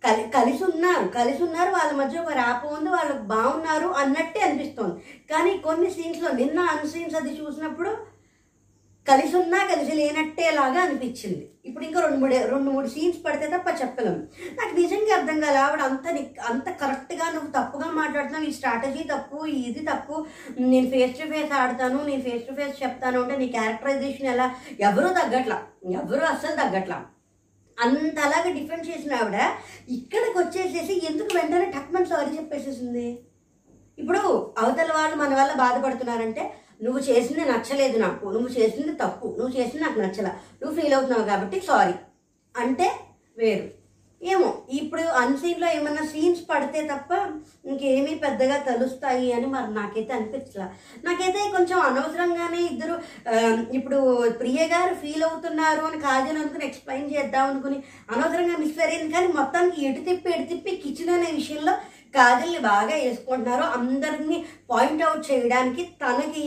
కలి 0.04 0.22
కలిసి 0.36 0.62
ఉన్నారు 0.70 1.04
కలిసి 1.18 1.40
ఉన్నారు 1.46 1.70
వాళ్ళ 1.76 1.92
మధ్య 2.00 2.22
ఒక 2.22 2.32
ర్యాప్ 2.40 2.64
ఉంది 2.76 2.90
వాళ్ళు 2.94 3.14
బాగున్నారు 3.34 3.88
అన్నట్టే 4.00 4.40
అనిపిస్తుంది. 4.46 4.94
కానీ 5.30 5.52
కొన్ని 5.66 5.88
సీన్స్లో 5.96 6.30
నిన్న 6.40 6.58
అన్ 6.72 6.90
సీన్స్ 6.92 7.16
అది 7.20 7.32
చూసినప్పుడు 7.40 7.92
కలిసి 9.06 9.34
ఉన్నా 9.40 9.58
కలిసి 9.70 9.94
లేనట్టే 9.98 10.44
లాగా 10.58 10.78
అనిపించింది. 10.84 11.42
ఇప్పుడు 11.68 11.84
ఇంకా 11.86 12.00
రెండు 12.04 12.18
మూడు 12.22 12.36
రెండు 12.52 12.70
మూడు 12.70 12.88
సీన్స్ 12.94 13.18
పడితే 13.24 13.46
తప్ప 13.54 13.68
చెప్పలేము 13.80 14.20
నాకు 14.58 14.72
నిజంగా 14.80 15.12
అర్థం 15.16 15.38
కాలే 15.44 15.58
ఆవిడ 15.64 15.82
అంత 15.88 16.06
అంత 16.50 16.68
కరెక్ట్గా 16.82 17.26
నువ్వు 17.34 17.50
తప్పుగా 17.56 17.88
మాట్లాడుతున్నావు 18.00 18.46
ఈ 18.48 18.52
స్ట్రాటజీ 18.58 19.02
తప్పు 19.12 19.38
ఇది 19.60 19.82
తప్పు 19.90 20.14
నేను 20.72 20.86
ఫేస్ 20.94 21.18
టు 21.20 21.26
ఫేస్ 21.32 21.52
ఆడతాను 21.60 21.98
నేను 22.08 22.22
ఫేస్ 22.28 22.46
టు 22.48 22.54
ఫేస్ 22.60 22.74
చెప్తాను 22.82 23.20
అంటే 23.22 23.36
నీ 23.42 23.48
క్యారెక్టరైజేషన్ 23.56 24.30
ఎలా? 24.34 24.46
ఎవరూ 24.88 25.10
తగ్గట్లా? 25.20 25.58
ఎవరూ 26.00 26.24
అస్సలు 26.32 26.56
తగ్గట్లా? 26.62 26.98
అంతలాగా 27.78 28.50
డిఫెండ్ 28.58 28.88
చేసిన 28.90 29.14
ఆవిడ 29.20 29.38
ఇక్కడికి 29.96 30.36
వచ్చేసేసి 30.42 30.94
ఎందుకు 31.10 31.30
వెంటనే 31.38 31.66
టక్మన్ 31.76 32.10
సారీ 32.12 32.30
చెప్పేసేసింది? 32.38 33.06
ఇప్పుడు 33.98 34.20
అవతల 34.62 34.90
వాళ్ళు 34.98 35.16
మన 35.16 35.34
వల్ల 35.40 35.52
బాధపడుతున్నారంటే 35.62 36.44
నువ్వు 36.84 37.00
చేసింది 37.08 37.44
నచ్చలేదు 37.44 37.98
నాకు 37.98 38.24
నువ్వు 38.30 38.50
చేసింది 38.58 38.94
తప్పు 38.94 39.26
నువ్వు 39.38 39.52
చేసింది 39.58 39.84
నాకు 39.84 40.00
నచ్చల 40.00 40.28
నువ్వు 40.60 40.74
ఫీల్ 40.78 40.94
అవుతున్నావు 40.94 41.26
కాబట్టి 41.26 41.58
సారీ 41.60 41.96
అంటే 42.54 42.88
వేరు. 43.36 43.66
ఏమో 44.20 44.48
ఇప్పుడు 44.72 45.02
అన్సీన్లో 45.20 45.68
ఏమన్నా 45.68 46.02
సీన్స్ 46.04 46.42
పడితే 46.50 46.80
తప్ప 46.88 47.10
ఇంకేమీ 47.64 48.12
పెద్దగా 48.14 48.56
తెలుస్తాయి 48.68 49.26
అని 49.32 49.46
మరి 49.46 49.70
నాకైతే 49.74 50.12
అనిపించలా. 50.12 50.66
నాకైతే 51.04 51.40
కొంచెం 51.50 51.78
అనవసరంగానే 51.80 52.60
ఇద్దరు 52.70 52.94
ఇప్పుడు 53.72 53.98
ప్రియ 54.40 54.60
గారు 54.66 54.94
ఫీల్ 54.94 55.24
అవుతున్నారు 55.24 55.82
అని 55.86 55.98
కాజల్ 56.00 56.40
అనుకుని 56.42 56.66
ఎక్స్ప్లెయిన్ 56.66 57.12
చేద్దాం 57.14 57.48
అనుకుని 57.50 57.78
అనవసరంగా 58.10 58.56
మిస్ 58.58 58.80
అయ్యింది 58.86 59.10
కానీ 59.14 59.30
మొత్తానికి 59.32 59.82
ఎటు 59.86 60.00
తిప్పి 60.00 60.30
ఎటు 60.30 60.48
తిప్పి 60.52 60.74
కిచెన్ 60.84 61.14
అనే 61.16 61.30
విషయంలో 61.32 61.74
కాజల్ని 62.14 62.60
బాగా 62.70 62.94
వేసుకుంటున్నారో 62.96 63.66
అందరినీ 63.78 64.38
పాయింట్ 64.70 65.02
అవుట్ 65.02 65.24
చేయడానికి 65.30 65.82
తనకి 66.02 66.42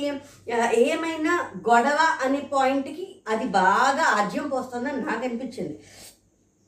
ఏమైనా 0.86 1.34
గొడవ 1.70 2.00
అనే 2.26 2.42
పాయింట్కి 2.54 3.06
అది 3.28 3.48
బాగా 3.60 4.06
ఆజ్యం 4.20 4.46
పోస్తుందని 4.50 5.02
నాకు 5.06 5.24
అనిపించింది. 5.26 5.76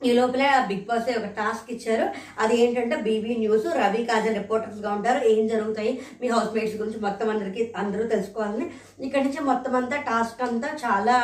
ఈ 0.04 0.12
లోపల 0.12 0.42
బిగ్ 0.68 0.84
బాస్ 0.88 1.08
ఒక 1.18 1.26
టాస్క్ 1.38 1.70
ఇచ్చారు. 1.72 2.04
అది 2.38 2.54
ఏంటంటే 2.60 2.96
బీబీ 2.96 3.32
న్యూస్ 3.36 3.66
రవి 3.66 4.04
కాజల్ 4.04 4.34
రిపోర్టర్స్గా 4.34 4.90
ఉంటారు. 4.92 5.20
ఏం 5.28 5.46
జరుగుతాయి? 5.46 5.92
మీ 6.20 6.28
హౌస్ 6.28 6.54
మేట్స్ 6.54 6.76
గురించి 6.76 7.00
మొత్తం 7.00 7.30
అందరికి 7.30 7.72
అందరూ 7.76 8.04
తెలుసుకోవాలని. 8.06 8.66
ఇక్కడి 9.06 9.24
నుంచి 9.24 9.40
మొత్తం 9.40 9.76
అంతా 9.76 9.96
టాస్క్ 9.96 10.42
అంతా 10.42 10.68
చాలా 10.84 11.16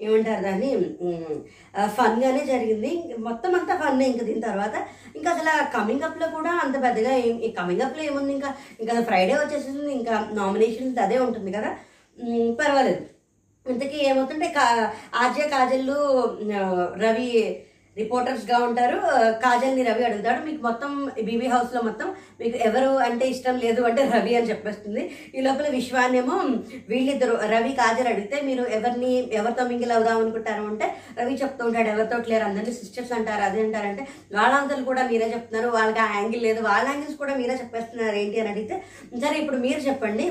ఏమంటారు 0.00 0.42
దాన్ని 0.42 0.70
ఫన్గానే 1.88 2.44
జరిగింది. 2.46 2.92
మొత్తం 3.18 3.54
అంతా 3.54 3.76
ఫన్ 3.76 4.02
ఇంకా 4.02 4.24
దీని 4.24 4.40
తర్వాత. 4.40 4.74
ఇంకా 5.16 5.30
అసలు 5.30 5.52
కమింగ్ 5.76 6.02
అప్లో 6.02 6.26
కూడా 6.26 6.50
అంత 6.64 6.82
పెద్దగా 6.82 7.14
ఏం 7.16 7.36
కమింగ్ 7.58 7.82
అప్లో 7.82 8.04
ఏముంది 8.04 8.32
ఇంకా? 8.32 8.50
ఇంకా 8.80 9.02
ఫ్రైడే 9.02 9.34
వచ్చేసింది. 9.34 9.92
ఇంకా 9.92 10.14
నామినేషన్స్ 10.32 10.98
అదే 10.98 11.18
ఉంటుంది 11.18 11.52
కదా. 11.52 11.70
పర్వాలేదు. 12.60 13.02
ఇంతకీ 13.72 13.98
ఏమవుతుంటే 14.06 14.48
కా 14.48 14.64
ఆర్జే 15.14 15.44
కాజల్లు 15.48 15.98
రవి 17.04 17.28
రిపోర్టర్స్గా 17.98 18.58
ఉంటారు. 18.68 18.98
కాజల్ని 19.44 19.82
రవి 19.88 20.04
అడుగుతాడు. 20.04 20.40
మీకు 20.46 20.60
మొత్తం 20.62 20.90
బీబీ 21.28 21.48
హౌస్లో 21.54 21.80
మొత్తం 21.82 22.08
మీకు 22.40 22.56
ఎవరు 22.68 22.90
అంటే 23.08 23.24
ఇష్టం 23.34 23.58
లేదు 23.64 23.82
అంటే 23.82 24.02
రవి 24.14 24.32
అని 24.38 24.50
చెప్పేస్తుంది. 24.50 25.02
ఈ 25.34 25.40
లోపల 25.40 25.68
విశ్వాన్నేమో 25.68 26.36
వీళ్ళిద్దరు 26.88 27.36
రవి 27.54 27.72
కాజల్ 27.80 28.10
అడిగితే 28.12 28.38
మీరు 28.48 28.64
ఎవరిని 28.78 29.12
ఎవరితో 29.40 29.64
మింగిల్ 29.72 29.92
అవుదాం 29.92 30.18
అనుకుంటారు 30.22 30.64
అంటే 30.72 30.88
రవి 31.20 31.36
చెప్తూ 31.42 31.62
ఉంటాడు. 31.66 31.88
ఎవరితో 31.94 32.18
లేరు 32.32 32.44
అందరినీ 32.44 32.74
సిస్టర్స్ 32.80 33.14
అంటారు 33.18 33.44
అది 33.50 33.60
అంటారంటే 33.66 34.04
వాళ్ళందరూ 34.38 34.84
కూడా 34.90 35.04
మీరే 35.12 35.28
చెప్తున్నారు. 35.34 35.70
వాళ్ళకి 35.78 36.02
ఆ 36.06 36.08
యాంగిల్ 36.18 36.44
లేదు. 36.48 36.60
వాళ్ళ 36.70 36.86
యాంగిల్స్ 36.88 37.20
కూడా 37.22 37.34
మీరే 37.34 37.56
చెప్పేస్తున్నారు 37.62 38.16
ఏంటి 38.24 38.40
అని 38.40 38.52
అడిగితే 38.54 38.76
సరే 39.24 39.36
ఇప్పుడు 39.42 39.60
మీరు 39.66 39.80
చెప్పండి. 39.88 40.26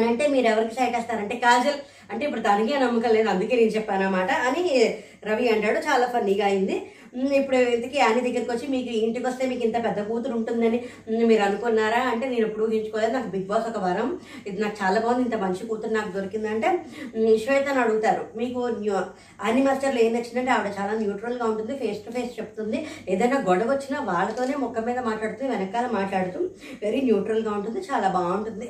అని 0.00 0.08
అంటే 0.10 0.26
మీరు 0.34 0.46
ఎవరికి 0.54 0.76
సైట్ 0.80 0.96
వేస్తారంటే 0.98 1.36
కాజల్. 1.46 1.80
అంటే 2.12 2.22
ఇప్పుడు 2.26 2.42
తనకే 2.46 2.76
నమ్మకం 2.82 3.12
లేదు 3.16 3.28
అందుకే 3.32 3.54
నేను 3.58 3.72
చెప్పాను 3.74 4.02
అనమాట 4.06 4.30
అని 4.46 4.62
రవి 5.28 5.46
అంటాడు. 5.52 5.78
చాలా 5.88 6.06
ఫన్నీగా 6.14 6.44
అయింది. 6.48 6.76
ఇప్పుడు 7.40 7.58
ఇంతకీ 7.74 7.96
యానీ 8.00 8.20
దగ్గరికి 8.26 8.50
వచ్చి 8.52 8.66
మీకు 8.74 8.90
ఇంటికి 9.04 9.24
వస్తే 9.28 9.44
మీకు 9.50 9.62
ఇంత 9.66 9.78
పెద్ద 9.86 10.00
కూతురు 10.08 10.34
ఉంటుందని 10.38 10.78
మీరు 11.30 11.42
అనుకున్నారా? 11.48 12.00
అంటే 12.12 12.24
నేను 12.32 12.44
ఎప్పుడు 12.48 12.64
ఊహించుకోలేదు. 12.66 13.12
నాకు 13.16 13.30
బిగ్ 13.34 13.46
బాస్ 13.50 13.68
ఒక 13.70 13.78
వరం. 13.84 14.08
ఇది 14.48 14.56
నాకు 14.64 14.76
చాలా 14.82 14.98
బాగుంది. 15.04 15.24
ఇంత 15.28 15.38
మంచి 15.44 15.68
కూతురు 15.70 15.92
నాకు 15.98 16.10
దొరికిందంటే 16.16 16.70
శ్వేతను 17.44 17.80
అడుగుతారు. 17.84 18.24
మీకు 18.40 18.60
అన్ని 19.46 19.62
మాస్టర్లు 19.68 20.02
ఏం 20.06 20.12
నచ్చిందంటే 20.18 20.54
ఆవిడ 20.56 20.72
చాలా 20.80 20.92
న్యూట్రల్గా 21.02 21.46
ఉంటుంది. 21.52 21.74
ఫేస్ 21.82 22.04
టు 22.06 22.12
ఫేస్ 22.18 22.34
చెప్తుంది. 22.40 22.80
ఏదైనా 23.14 23.40
గొడవ 23.50 23.70
వచ్చినా 23.74 24.00
వాళ్ళతోనే 24.12 24.56
ముఖం 24.66 24.86
మీద 24.90 25.00
మాట్లాడుతుంది 25.10 25.52
వెనకాల 25.54 25.88
మాట్లాడుతూ 25.98 26.40
వెరీ 26.84 27.02
న్యూట్రల్గా 27.10 27.52
ఉంటుంది. 27.58 27.82
చాలా 27.90 28.10
బాగుంటుంది. 28.18 28.68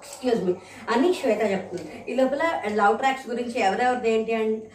ఎక్స్క్యూజ్ 0.00 0.44
మీ 0.44 0.54
అని 0.90 1.14
శ్వేత 1.14 1.50
చెప్తుంది. 1.50 2.12
ఈ 2.12 2.14
లోపల 2.14 2.62
లవ్ 2.74 2.98
ట్రాక్స్ 2.98 3.30
గురించి 3.30 3.60
ఎవరెవరిది 3.60 4.10
ఏంటి 4.10 4.34
అంటే 4.34 4.70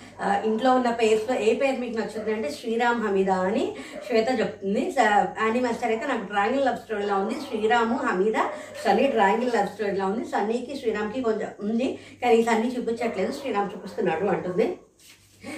ఇంట్లో 0.45 0.75
ఉన్న 0.75 0.89
పేర్స్లో 0.89 1.39
ఏ 1.39 1.55
పేరు 1.55 1.75
మీకు 1.75 1.97
నచ్చుతుంది 1.97 2.33
అంటే 2.33 2.49
శ్రీరామ్ 2.51 3.07
హమీదా 3.07 3.35
అని 3.35 3.75
శ్వేత 4.07 4.39
చెప్తుంది. 4.39 4.91
స- 4.91 5.25
యానీ 5.41 5.59
మాస్టర్ 5.59 5.89
అయితే 5.89 6.07
నాకు 6.07 6.25
ట్రాంగిల్ 6.25 6.65
లవ్ 6.65 6.77
స్టోరీలా 6.77 7.15
ఉంది. 7.15 7.33
శ్రీరాము 7.33 7.97
హమీదా 7.97 8.49
సన్నీ 8.85 9.07
ట్రాంగిల్ 9.07 9.51
లవ్ 9.55 9.67
స్టోరీలా 9.67 10.05
ఉంది. 10.05 10.25
సన్నీకి 10.25 10.77
శ్రీరామ్కి 10.79 11.21
కొంచెం 11.21 11.47
ఉంది. 11.59 11.99
కానీ 12.21 12.43
సన్నీ 12.43 12.67
చూపించట్లేదు. 12.67 13.31
శ్రీరామ్ 13.31 13.69
చూపిస్తున్నాడు 13.75 14.25
అంటుంది. 14.25 14.77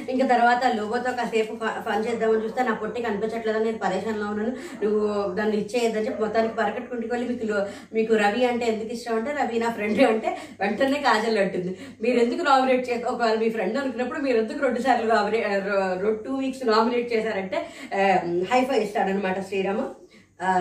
ఇంకా 0.09 0.27
తర్వాత 0.27 0.75
లోగోతో 0.75 1.11
కాసేపు 1.11 1.55
ఫన్ 1.63 2.05
చేద్దామని 2.07 2.43
చూస్తే 2.43 2.63
నా 2.63 2.73
పొట్టి 2.73 3.01
కనిపించట్లేదు 3.01 3.59
నేను 3.59 3.77
పరేషాన్లో 3.77 4.25
ఉన్నాను. 4.27 4.49
నువ్వు 4.83 5.33
దాన్ని 5.33 5.57
ఇచ్చేయద్దని 5.57 6.05
చెప్పి 6.05 6.21
మొత్తానికి 6.21 6.55
పరకట్టుకుంటుకు 6.55 7.13
వెళ్ళి 7.13 7.29
మీకు 7.29 7.45
లో- 7.45 7.63
మీకు 7.93 8.15
రవి 8.15 8.45
అంటే 8.45 8.65
ఎందుకు 8.65 8.93
ఇష్టం 8.93 9.15
అంటే 9.15 9.31
రవి 9.31 9.59
నా 9.59 9.69
ఫ్రెండ్ 9.69 10.01
అంటే 10.01 10.37
వెంటనే 10.59 10.99
కాజల్ 10.99 11.37
అంటుంది. 11.37 11.77
మీరు 12.01 12.19
ఎందుకు 12.19 12.41
నామినేట్ 12.41 12.89
చేసి 12.89 13.03
ఒకవేళ 13.03 13.39
మీ 13.39 13.49
ఫ్రెండ్ 13.49 13.77
అనుకున్నప్పుడు 13.77 14.19
మీరు 14.19 14.37
ఎందుకు 14.37 14.59
రెండు 14.59 14.81
సార్లు 14.81 15.13
నామినేట్ 15.13 16.25
టూ 16.25 16.35
వీక్స్ 16.35 16.67
నామినేట్ 16.67 17.13
చేశారంటే 17.13 17.65
హైఫై 18.51 18.79
ఇస్తాడనమాట 18.79 19.39
శ్రీరాము. 19.41 19.96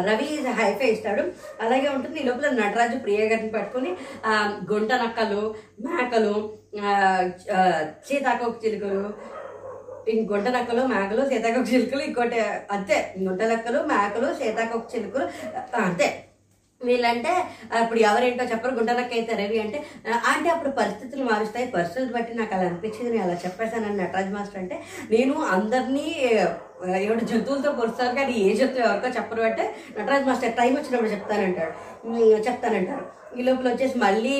రవి 0.09 0.29
హైఫై 0.59 0.89
ఇస్తాడు. 0.95 1.23
అలాగే 1.65 1.89
ఉంటుంది 1.95 2.19
ఈ 2.21 2.27
లోపల 2.29 2.51
నటరాజు 2.61 2.99
ప్రియ 3.05 3.25
గారిని 3.33 3.51
పట్టుకొని 3.57 3.91
గుంట 4.71 4.93
నక్కలు 5.03 5.43
మేకలు 5.87 6.35
సీతాకోక 8.09 8.55
చిలుకలు 8.65 9.03
గుంట 10.31 10.47
నక్కలు 10.57 10.83
మేకలు 10.95 11.23
సీతాకోక 11.31 11.67
చిలుకలు 11.73 12.03
ఇంకోటి 12.09 12.39
అంతే 12.77 12.97
గుంట 13.27 13.43
నక్కలు 13.53 13.81
మేకలు 13.93 14.29
సీతాకోక 14.41 14.87
చిలుకలు 14.95 15.27
అంతే. 15.87 16.09
వీళ్ళంటే 16.81 17.31
అప్పుడు 17.79 18.01
ఎవరేంటో 18.09 18.45
చెప్పరు 18.51 18.73
గుంటనక్క 18.79 19.12
అయితే 19.19 19.33
రవి 19.41 19.59
అంటే 19.62 19.79
అంటే 20.33 20.49
అప్పుడు 20.55 20.71
పరిస్థితులు 20.81 21.23
మారుస్తాయి. 21.31 21.67
పరిస్థితులు 21.77 22.12
బట్టి 22.17 22.33
నాకు 22.41 22.53
అలా 22.57 22.65
అనిపించింది 22.71 23.11
నేను 23.15 23.25
అలా 23.27 23.37
చెప్పేశానని 23.45 23.99
నటరాజ్ 24.03 24.33
మాస్టర్ 24.35 24.61
అంటే 24.62 24.77
నేను 25.15 25.35
అందరినీ 25.55 26.07
ఏమిటి 27.03 27.27
జంతువులతో 27.33 27.71
పొలుస్తారు 27.73 28.15
కానీ 28.15 28.33
ఏ 28.47 28.49
జంతువు 28.55 28.85
ఎవరికో 28.87 29.09
చెప్పరు 29.19 29.43
అంటే 29.49 29.65
నటరాజ్ 29.99 30.27
మాస్టర్ 30.29 30.57
టైం 30.61 30.73
వచ్చినప్పుడు 30.77 31.12
చెప్తానంటాడు. 31.15 31.73
చెప్తానంటారు. 32.49 33.05
ఈ 33.39 33.43
లోపల 33.47 33.69
వచ్చేసి 33.73 33.97
మళ్ళీ 33.99 34.35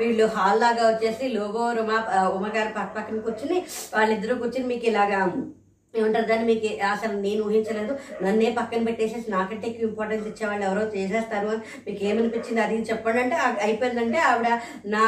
వీళ్ళు 0.00 0.26
హాల్ 0.34 0.60
లాగా 0.60 0.84
వచ్చేసి 0.90 1.24
లోగో 1.28 1.64
రుమా 1.78 1.96
ఉమగారు 2.36 2.70
పక్క 2.76 2.90
పక్కన 2.98 3.18
కూర్చుని 3.26 3.58
వాళ్ళిద్దరూ 3.94 4.34
కూర్చుని 4.42 4.66
మీకు 4.72 4.86
ఇలాగా 4.90 5.18
ఏమంటారు 5.94 6.26
దాన్ని 6.30 6.46
మీకు 6.50 6.68
అసలు 6.92 7.14
నేను 7.26 7.40
ఊహించలేదు. 7.46 7.92
నన్నే 8.24 8.48
పక్కన 8.58 8.80
పెట్టేసేసి 8.88 9.28
నాకంటే 9.36 9.64
ఎక్కువ 9.68 9.88
ఇంపార్టెన్స్ 9.90 10.26
ఇచ్చేవాళ్ళు 10.30 10.64
ఎవరో 10.68 10.82
చేసేస్తారు 10.96 11.48
అని 11.54 11.62
మీకు 11.86 12.00
ఏమనిపించింది 12.10 12.60
అది 12.64 12.76
చెప్పండి 12.90 13.20
అంటే 13.24 13.36
అయిపోయిందంటే 13.66 14.18
ఆవిడ 14.30 14.48
నా 14.94 15.02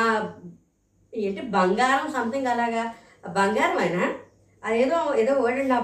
ఏంటి 1.12 1.42
బంగారం 1.56 2.06
సంథింగ్ 2.16 2.50
అలాగా. 2.54 2.84
బంగారం 3.38 3.78
అయినా 3.84 4.04
అదేదో 4.62 4.98
ఏదో 5.22 5.34
వర్డ్ 5.44 5.62
నా 5.72 5.78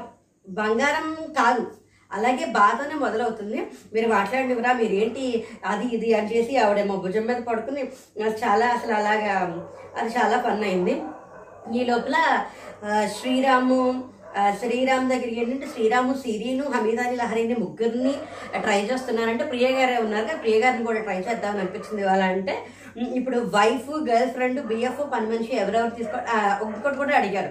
బంగారం 0.60 1.08
కాదు. 1.40 1.64
అలాగే 2.10 2.44
బాధనే 2.58 2.96
మొదలవుతుంది. 3.04 3.58
మీరు 3.94 4.08
మాట్లాడినవరా 4.16 4.72
మీరు 4.80 4.94
ఏంటి 5.02 5.22
అది 5.70 5.86
ఇది 5.96 6.10
అని 6.18 6.30
చేసి 6.34 6.52
ఆవిడేమో 6.64 6.96
భుజం 7.04 7.24
మీద 7.30 7.40
పడుకుని 7.48 7.82
చాలా 8.42 8.66
అసలు 8.76 8.94
అలాగా 9.00 9.32
అది 10.00 10.10
చాలా 10.18 10.36
ఫన్ 10.44 10.66
అయింది. 10.68 10.94
ఈ 11.78 11.82
లోపల 11.90 12.16
శ్రీరాము 13.18 13.80
శ్రీరామ్ 14.60 15.06
దగ్గరికి 15.12 15.38
ఏంటంటే 15.42 15.66
శ్రీరాము 15.74 16.12
సిరీను 16.22 16.64
హమీదాని 16.72 17.14
లహరిని 17.20 17.54
ముగ్గురిని 17.62 18.12
ట్రై 18.64 18.80
చేస్తున్నారంటే 18.90 19.44
ప్రియ 19.52 19.68
గారే 19.76 19.96
ఉన్నారు 20.06 20.26
కదా, 20.28 20.36
ప్రియ 20.42 20.56
గారిని 20.64 20.84
కూడా 20.88 21.00
ట్రై 21.06 21.16
చేద్దామని 21.28 21.62
అనిపించింది 21.62 22.02
వాళ్ళ 22.08 22.24
అంటే 22.34 22.54
ఇప్పుడు 23.16 23.38
వైఫ్ 23.54 23.88
గర్ల్ 24.08 24.30
ఫ్రెండ్ 24.34 24.60
బిఎఫ్ 24.68 25.00
పని 25.12 25.26
మనిషి 25.32 25.52
ఎవరెవరు 25.62 25.94
తీసుకో 25.98 26.18
ఒక్కొక్కటి 26.64 26.96
కూడా 27.00 27.14
అడిగారు. 27.20 27.50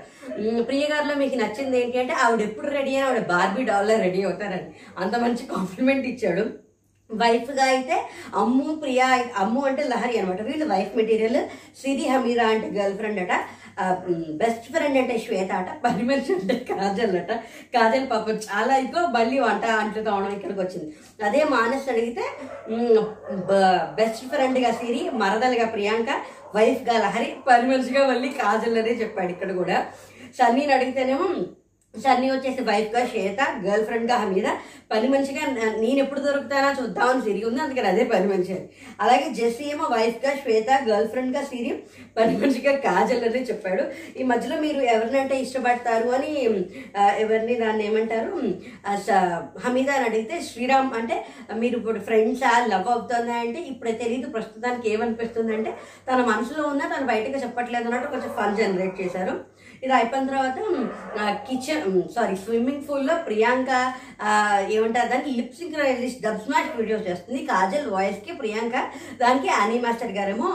ప్రియ 0.70 0.86
గారిలో 0.92 1.16
మీకు 1.24 1.36
నచ్చింది 1.42 1.78
ఏంటి 1.82 2.00
అంటే 2.04 2.14
ఆవిడ 2.26 2.42
ఎప్పుడు 2.50 2.70
రెడీ 2.78 2.94
అని 2.96 3.06
ఆవిడ 3.08 3.24
బార్బీ 3.34 3.64
డాల్లో 3.72 3.96
రెడీ 4.06 4.22
అవుతారని. 4.28 4.70
అంత 5.04 5.16
మంచి 5.26 5.46
కాంప్లిమెంట్ 5.56 6.08
ఇచ్చాడు. 6.12 6.46
వైఫ్గా 7.10 7.66
అయితే 7.74 7.96
అమ్ము 8.42 8.70
ప్రియా 8.84 9.08
అమ్ము 9.42 9.62
అంటే 9.70 9.84
లహరి 9.92 10.16
అనమాట 10.20 10.42
వీళ్ళు 10.48 10.66
వైఫ్ 10.72 10.94
మెటీరియల్ 11.00 11.42
సిరి 11.82 12.06
హమీరా 12.12 12.46
అంటే 12.54 12.68
గర్ల్ 12.78 12.96
ఫ్రెండ్ 13.02 13.20
అట. 13.24 13.34
బెస్ట్ 14.42 14.68
ఫ్రెండ్ 14.74 14.98
అంటే 15.02 15.16
శ్వేత 15.24 15.52
అట 15.62 15.70
పని 15.84 16.04
మనిషి 16.10 16.32
అంటే 16.36 16.56
కాజల్ 16.70 17.16
అట 17.22 17.32
కాజల్ 17.76 18.06
పాపం 18.14 18.38
చాలా 18.48 18.74
ఇదిగో 18.84 19.02
మళ్ళీ 19.18 19.38
వంట 19.46 19.66
అంట్లు 19.82 20.04
తోవడం 20.08 20.32
ఇక్కడికి 20.38 20.60
వచ్చింది. 20.62 20.88
అదే 21.28 21.42
మానస్ 21.56 21.90
అడిగితే 21.94 22.26
బెస్ట్ 24.00 24.24
ఫ్రెండ్గా 24.34 24.72
సిరి 24.80 25.04
మరదలుగా 25.24 25.68
ప్రియాంక 25.76 26.10
వైఫ్గా 26.58 26.96
లహరి 27.06 27.30
పని 27.48 27.68
మనిషిగా 27.72 28.04
మళ్ళీ 28.12 28.32
కాజల్ 28.42 28.80
అనే 28.84 28.96
చెప్పాడు 29.04 29.32
ఇక్కడ 29.36 29.52
కూడా. 29.62 29.78
సన్నీని 30.40 30.74
అడిగితేనేమో 30.78 31.28
సన్నీ 32.04 32.32
వచ్చేసి 32.32 32.62
వైఫ్గా 32.62 33.06
శ్వేత 33.06 33.42
గర్ల్ 33.66 33.86
ఫ్రెండ్గా 33.86 34.18
హమీద. 34.18 34.44
పని 34.92 35.08
మనిషిగా 35.08 35.46
నేను 35.80 36.00
ఎప్పుడు 36.00 36.20
దొరుకుతానా 36.20 36.76
చూద్దామని 36.82 37.22
సిరి 37.22 37.44
ఉంది 37.46 37.62
అందుకని 37.62 37.88
అదే 37.88 38.04
పని 38.04 38.28
మనిషి 38.28 38.52
అని 38.52 38.70
అలాగే 39.02 39.30
జెస్సీ 39.34 39.64
ఏమో 39.64 39.84
వైఫ్గా 39.84 40.36
శ్వేత 40.36 40.70
గర్ల్ 40.90 41.08
ఫ్రెండ్గా 41.08 41.44
సిరి 41.44 41.84
పని 42.18 42.38
మనిషిగా 42.38 42.78
కాజల్ 42.78 43.24
అని 43.24 43.44
చెప్పాడు. 43.44 43.84
ఈ 44.20 44.24
మధ్యలో 44.24 44.62
మీరు 44.62 44.82
ఎవరినంటే 44.82 45.40
ఇష్టపడతారు 45.42 46.10
అని 46.10 46.46
ఎవరిని 47.20 47.56
దాన్ని 47.56 47.86
ఏమంటారు? 47.86 48.54
స- 48.96 49.44
హమీద 49.66 49.90
అని 49.90 50.06
అడిగితే 50.06 50.42
శ్రీరామ్ 50.42 50.94
అంటే 50.94 51.26
మీరు 51.56 51.78
ఇప్పుడు 51.78 52.00
ఫ్రెండ్సా 52.00 52.66
లవ్ 52.66 52.88
అవుతుందా 52.88 53.34
అంటే 53.34 53.60
ఇప్పుడే 53.60 53.92
తెలియదు 53.92 54.30
ప్రస్తుతానికి 54.30 54.94
ఏమనిపిస్తుంది 54.94 55.56
అంటే 55.56 55.74
తన 56.12 56.16
మనసులో 56.16 56.68
ఉన్న 56.68 56.82
తను 56.98 57.08
బయటకు 57.08 57.42
చెప్పట్లేదు 57.44 57.86
అన్నట్టు 57.86 58.08
కొంచెం 58.08 58.30
ఫన్ 58.30 58.58
జనరేట్ 58.58 59.02
చేశారు. 59.02 59.55
ఇది 59.86 59.94
అయిపోయిన 60.00 60.30
తర్వాత 60.32 60.58
కిచెన్ 61.48 61.84
సారీ 62.16 62.36
స్విమ్మింగ్ 62.44 62.86
పూల్లో 62.88 63.16
ప్రియాంక 63.28 63.70
ఏమంటారు 64.76 65.10
దానికి 65.14 65.34
lip 65.40 65.60
synchronization 65.62 66.26
dub 66.26 66.42
smash 66.46 66.72
videos 66.80 67.08
చేస్తుంది. 67.10 67.40
కాజల్ 67.52 67.88
వాయిస్కి 67.96 68.34
ప్రియాంక 68.42 68.76
దానికి 69.24 69.50
యానీ 69.56 69.78
మాస్టర్ 69.86 70.18
గారేమో 70.20 70.52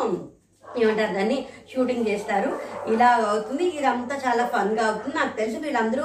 ఏమంటారు? 0.79 1.13
దాన్ని 1.15 1.47
షూటింగ్ 1.73 2.07
చేస్తారు. 2.07 2.51
ఇలా 2.93 3.09
అవుతుంది. 3.09 3.65
ఇదంతా 3.65 4.17
చాలా 4.27 4.47
ఫన్గా 4.47 4.87
అవుతుంది. 4.87 5.17
నాకు 5.17 5.37
తెలుసు 5.37 5.57
వీళ్ళందరూ 5.57 6.05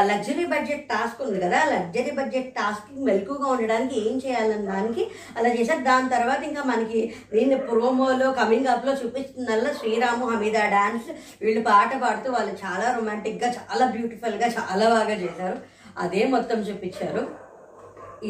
లగ్జరీ 0.00 0.44
బడ్జెట్ 0.44 0.88
టాస్క్ 0.88 1.22
ఉంది 1.22 1.40
కదా. 1.40 1.64
లగ్జరీ 1.64 2.10
బడ్జెట్ 2.10 2.54
టాస్క్ 2.54 2.88
మెలకుగా 2.98 3.46
ఉండడానికి 3.46 4.08
ఏం 4.08 4.16
చేయాలని 4.26 4.66
దానికి 4.66 5.10
అలా 5.38 5.48
చేశారు. 5.48 5.80
దాని 5.80 6.08
తర్వాత 6.08 6.42
ఇంకా 6.42 6.62
మనకి 6.62 7.14
దీన్ని 7.32 7.58
ప్రోమోలో 7.58 8.32
కమింగ్ 8.32 8.66
అప్లో 8.66 8.92
చూపిస్తుందల్లా 8.92 9.72
శ్రీరాము 9.72 10.26
హమీదా 10.30 10.66
డాన్స్ 10.66 11.10
వీళ్ళు 11.42 11.62
పాట 11.62 11.96
పాడుతూ 11.96 12.32
వాళ్ళు 12.32 12.52
చాలా 12.64 12.94
రొమాంటిక్గా 12.96 13.50
చాలా 13.50 13.86
బ్యూటిఫుల్గా 13.86 14.46
చాలా 14.46 14.88
బాగా 14.88 15.16
చేశారు. 15.24 15.58
అదే 15.98 16.24
మొత్తం 16.26 16.58
చూపించారు. 16.60 17.41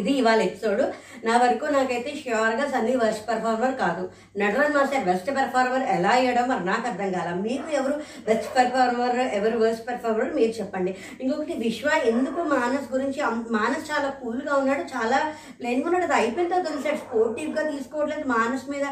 ఇది 0.00 0.12
ఇవాళ 0.20 0.40
ఎపిసోడ్. 0.48 0.82
నా 1.26 1.34
వరకు 1.42 1.64
నాకైతే 1.74 2.10
ష్యూర్గా 2.20 2.64
సన్నీ 2.72 2.94
వెస్ట్ 3.02 3.24
పెర్ఫార్మర్ 3.28 3.74
కాదు. 3.82 4.02
నటరాజ్ 4.40 4.74
మాస్టర్ 4.76 5.04
బెస్ట్ 5.08 5.30
పెర్ఫార్మర్ 5.38 5.84
ఎలా 5.96 6.12
అయ్యాడో 6.18 6.42
మరి 6.52 6.64
నాకు 6.70 6.86
అర్థం 6.90 7.10
కాల. 7.16 7.28
మీకు 7.46 7.68
ఎవరు 7.80 7.94
బెస్ట్ 8.28 8.48
పెర్ఫార్మర్ 8.56 9.18
ఎవరు 9.38 9.56
వర్స్ట్ 9.64 9.86
పెర్ఫార్మర్ 9.88 10.34
మీరు 10.38 10.54
చెప్పండి. 10.60 10.94
ఇంకొకటి 11.20 11.56
విశ్వ 11.64 11.88
ఎందుకు 12.12 12.40
మానస్ 12.54 12.88
గురించి 12.94 13.22
మానస్ 13.58 13.86
చాలా 13.92 14.10
కూల్గా 14.22 14.54
ఉన్నాడు 14.54 14.84
చాలా 14.94 15.20
ప్లెయిన్గా 15.60 15.88
ఉన్నాడు. 15.88 16.06
అది 16.08 16.18
అయిపోయిన 16.20 16.50
తర్వాత 16.50 16.68
తెలిసాడు 16.70 17.00
స్పోర్టివ్గా 17.04 17.64
తీసుకోవట్లేదు 17.70 18.26
మానస్ 18.34 18.66
మీద 18.74 18.86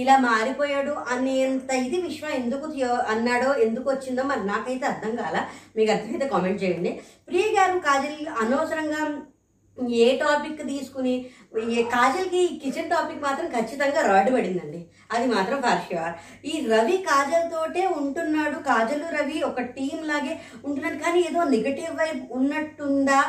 ఇలా 0.00 0.16
మారిపోయాడు 0.28 0.96
అనేంత 1.14 1.70
ఇది 1.86 2.00
విశ్వ 2.08 2.26
ఎందుకు 2.40 2.66
అన్నాడో 3.14 3.50
ఎందుకు 3.66 3.88
వచ్చిందో 3.90 4.22
మరి 4.32 4.44
నాకైతే 4.52 4.86
అర్థం 4.86 5.14
కాల. 5.22 5.36
మీకు 5.76 5.90
అర్థమైతే 5.92 6.28
కామెంట్ 6.34 6.62
చేయండి. 6.64 6.92
ప్రియ 7.28 7.46
గారు 7.56 7.78
కాజల్ 7.78 8.20
అనవసరంగా 8.42 9.00
ఏ 10.02 10.06
టాపిక్ 10.22 10.60
తీసుకుని 10.70 11.14
కాజల్కి 11.94 12.42
కిచెన్ 12.62 12.92
టాపిక్ 12.94 13.24
మాత్రం 13.24 13.48
ఖచ్చితంగా 13.54 14.00
రాడ్ 14.10 14.30
పడిందండి. 14.34 14.80
అది 15.12 15.26
మాత్రం 15.34 15.58
ఫర్ 15.64 15.82
ష్యూర్ 15.86 16.14
ఈ 16.50 16.52
రవి 16.72 16.96
కాజల్ 17.08 17.50
తోటే 17.54 17.82
ఉంటున్నాడు. 17.98 18.56
కాజల్ 18.68 19.04
రవి 19.16 19.38
ఒక 19.50 19.60
టీం 19.76 19.98
లాగే 20.10 20.34
ఉంటున్నాడు 20.66 20.98
కానీ 21.04 21.20
ఏదో 21.28 21.42
నెగటివ్ 21.56 21.98
వైబ్ 22.00 22.22
ఉన్నట్టుందా 22.38 23.20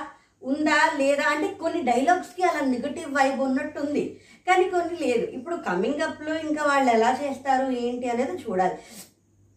ఉందా 0.44 0.80
లేదా 1.02 1.24
అంటే 1.34 1.48
కొన్ని 1.62 1.80
డైలాగ్స్కి 1.82 2.44
అలా 2.50 2.62
నెగటివ్ 2.74 3.12
వైబ్ 3.18 3.40
ఉన్నట్టుంది. 3.46 4.04
కానీ 4.48 4.66
కొన్ని 4.74 4.96
లేదు. 5.06 5.26
ఇప్పుడు 5.38 5.56
కమింగ్ 5.68 6.04
అప్లో 6.08 6.34
ఇంకా 6.48 6.64
వాళ్ళు 6.72 6.90
ఎలా 6.98 7.12
చేస్తారు 7.22 7.66
ఏంటి 7.86 8.10
అనేది 8.14 8.36
చూడాలి. 8.44 8.78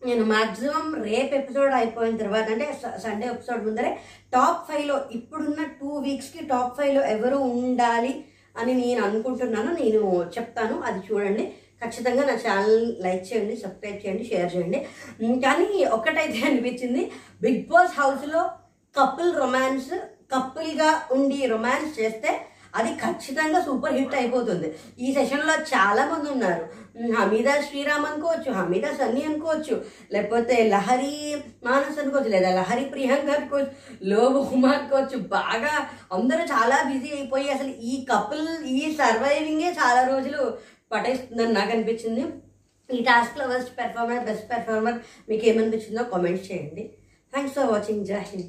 నేను 0.07 0.25
మాక్సిమం 0.25 0.87
రేపు 1.05 1.35
ఎపిసోడ్ 1.35 1.73
అయిపోయిన 1.73 2.17
తర్వాత 2.17 2.47
అంటే 2.51 2.67
సండే 3.05 3.27
ఎపిసోడ్ 3.27 3.65
ముందరే 3.67 3.91
టాప్ 4.35 4.63
ఫైవ్లో 4.69 4.97
ఇప్పుడున్న 5.13 5.65
టూ 5.81 5.91
వీక్స్కి 6.07 6.45
టాప్ 6.47 6.77
ఫైవ్లో 6.77 7.03
ఎవరు 7.07 7.37
ఉండాలి 7.37 8.25
అని 8.57 8.75
నేను 8.75 9.05
అనుకుంటున్నాను 9.05 9.71
నేను 9.83 10.25
చెప్తాను. 10.39 10.81
అది 10.81 11.01
చూడండి. 11.09 11.45
ఖచ్చితంగా 11.83 12.23
నా 12.25 12.35
ఛానల్ 12.35 13.03
లైక్ 13.03 13.23
చేయండి 13.29 13.57
సబ్స్క్రైబ్ 13.57 14.07
చేయండి 14.07 14.25
షేర్ 14.25 14.57
చేయండి. 14.57 14.79
కానీ 15.47 15.85
ఒక్కటైతే 15.85 16.41
అనిపించింది 16.49 17.13
బిగ్ 17.43 17.63
బాస్ 17.67 18.01
హౌస్లో 18.01 18.43
కపుల్ 18.95 19.37
రొమాన్స్ 19.37 19.93
కపుల్గా 20.35 21.03
ఉండి 21.13 21.47
రొమాన్స్ 21.47 22.01
చేస్తే 22.01 22.41
అది 22.75 22.91
ఖచ్చితంగా 22.95 23.61
సూపర్ 23.61 23.95
హిట్ 23.95 24.15
అయిపోతుంది. 24.15 24.69
ఈ 24.99 25.15
సెషన్లో 25.15 25.55
చాలా 25.73 26.03
మంది 26.11 26.29
ఉన్నారు. 26.31 26.67
హమీదాస్ 26.97 27.17
హమీదా 27.19 27.61
శ్రీరామ్ 27.61 28.07
అనుకోవచ్చు 28.07 28.53
హమీదా 28.53 28.91
సన్నీ 28.93 29.23
అనుకోవచ్చు 29.23 29.85
లేకపోతే 30.13 30.69
లహరి 30.69 31.13
మానస్ 31.65 31.99
అనుకోవచ్చు 31.99 32.31
లేదా 32.31 32.51
లహరి 32.51 32.85
ప్రియాంక 32.85 33.31
అనుకోవచ్చు 33.31 33.71
లోబు 34.03 34.39
ఉమా 34.39 34.71
అనుకోవచ్చు 34.71 35.19
బాగా 35.19 35.89
అందరూ 36.13 36.43
చాలా 36.55 36.83
బిజీ 36.93 37.11
అయిపోయి 37.15 37.51
అసలు 37.51 37.69
ఈ 37.69 38.07
కపుల్ 38.11 38.65
ఈ 38.65 38.95
సర్వైవింగే 38.95 39.71
చాలా 39.73 40.03
రోజులు 40.03 40.59
పటేస్తుందని 40.93 41.53
నాకు 41.53 41.71
అనిపించింది. 41.71 42.25
ఈ 42.91 43.03
టాస్క్లో 43.03 43.45
ఫస్ట్ 43.49 43.79
పెర్ఫార్మర్ 43.79 44.25
బెస్ట్ 44.25 44.51
పెర్ఫార్మర్ 44.53 44.99
మీకు 45.29 45.47
ఏమనిపించిందో 45.47 46.03
కామెంట్ 46.03 46.53
చేయండి. 46.53 46.91
Thanks 47.33 47.55
for 47.55 47.71
watching 47.73 48.07
జాహింద్ 48.07 48.49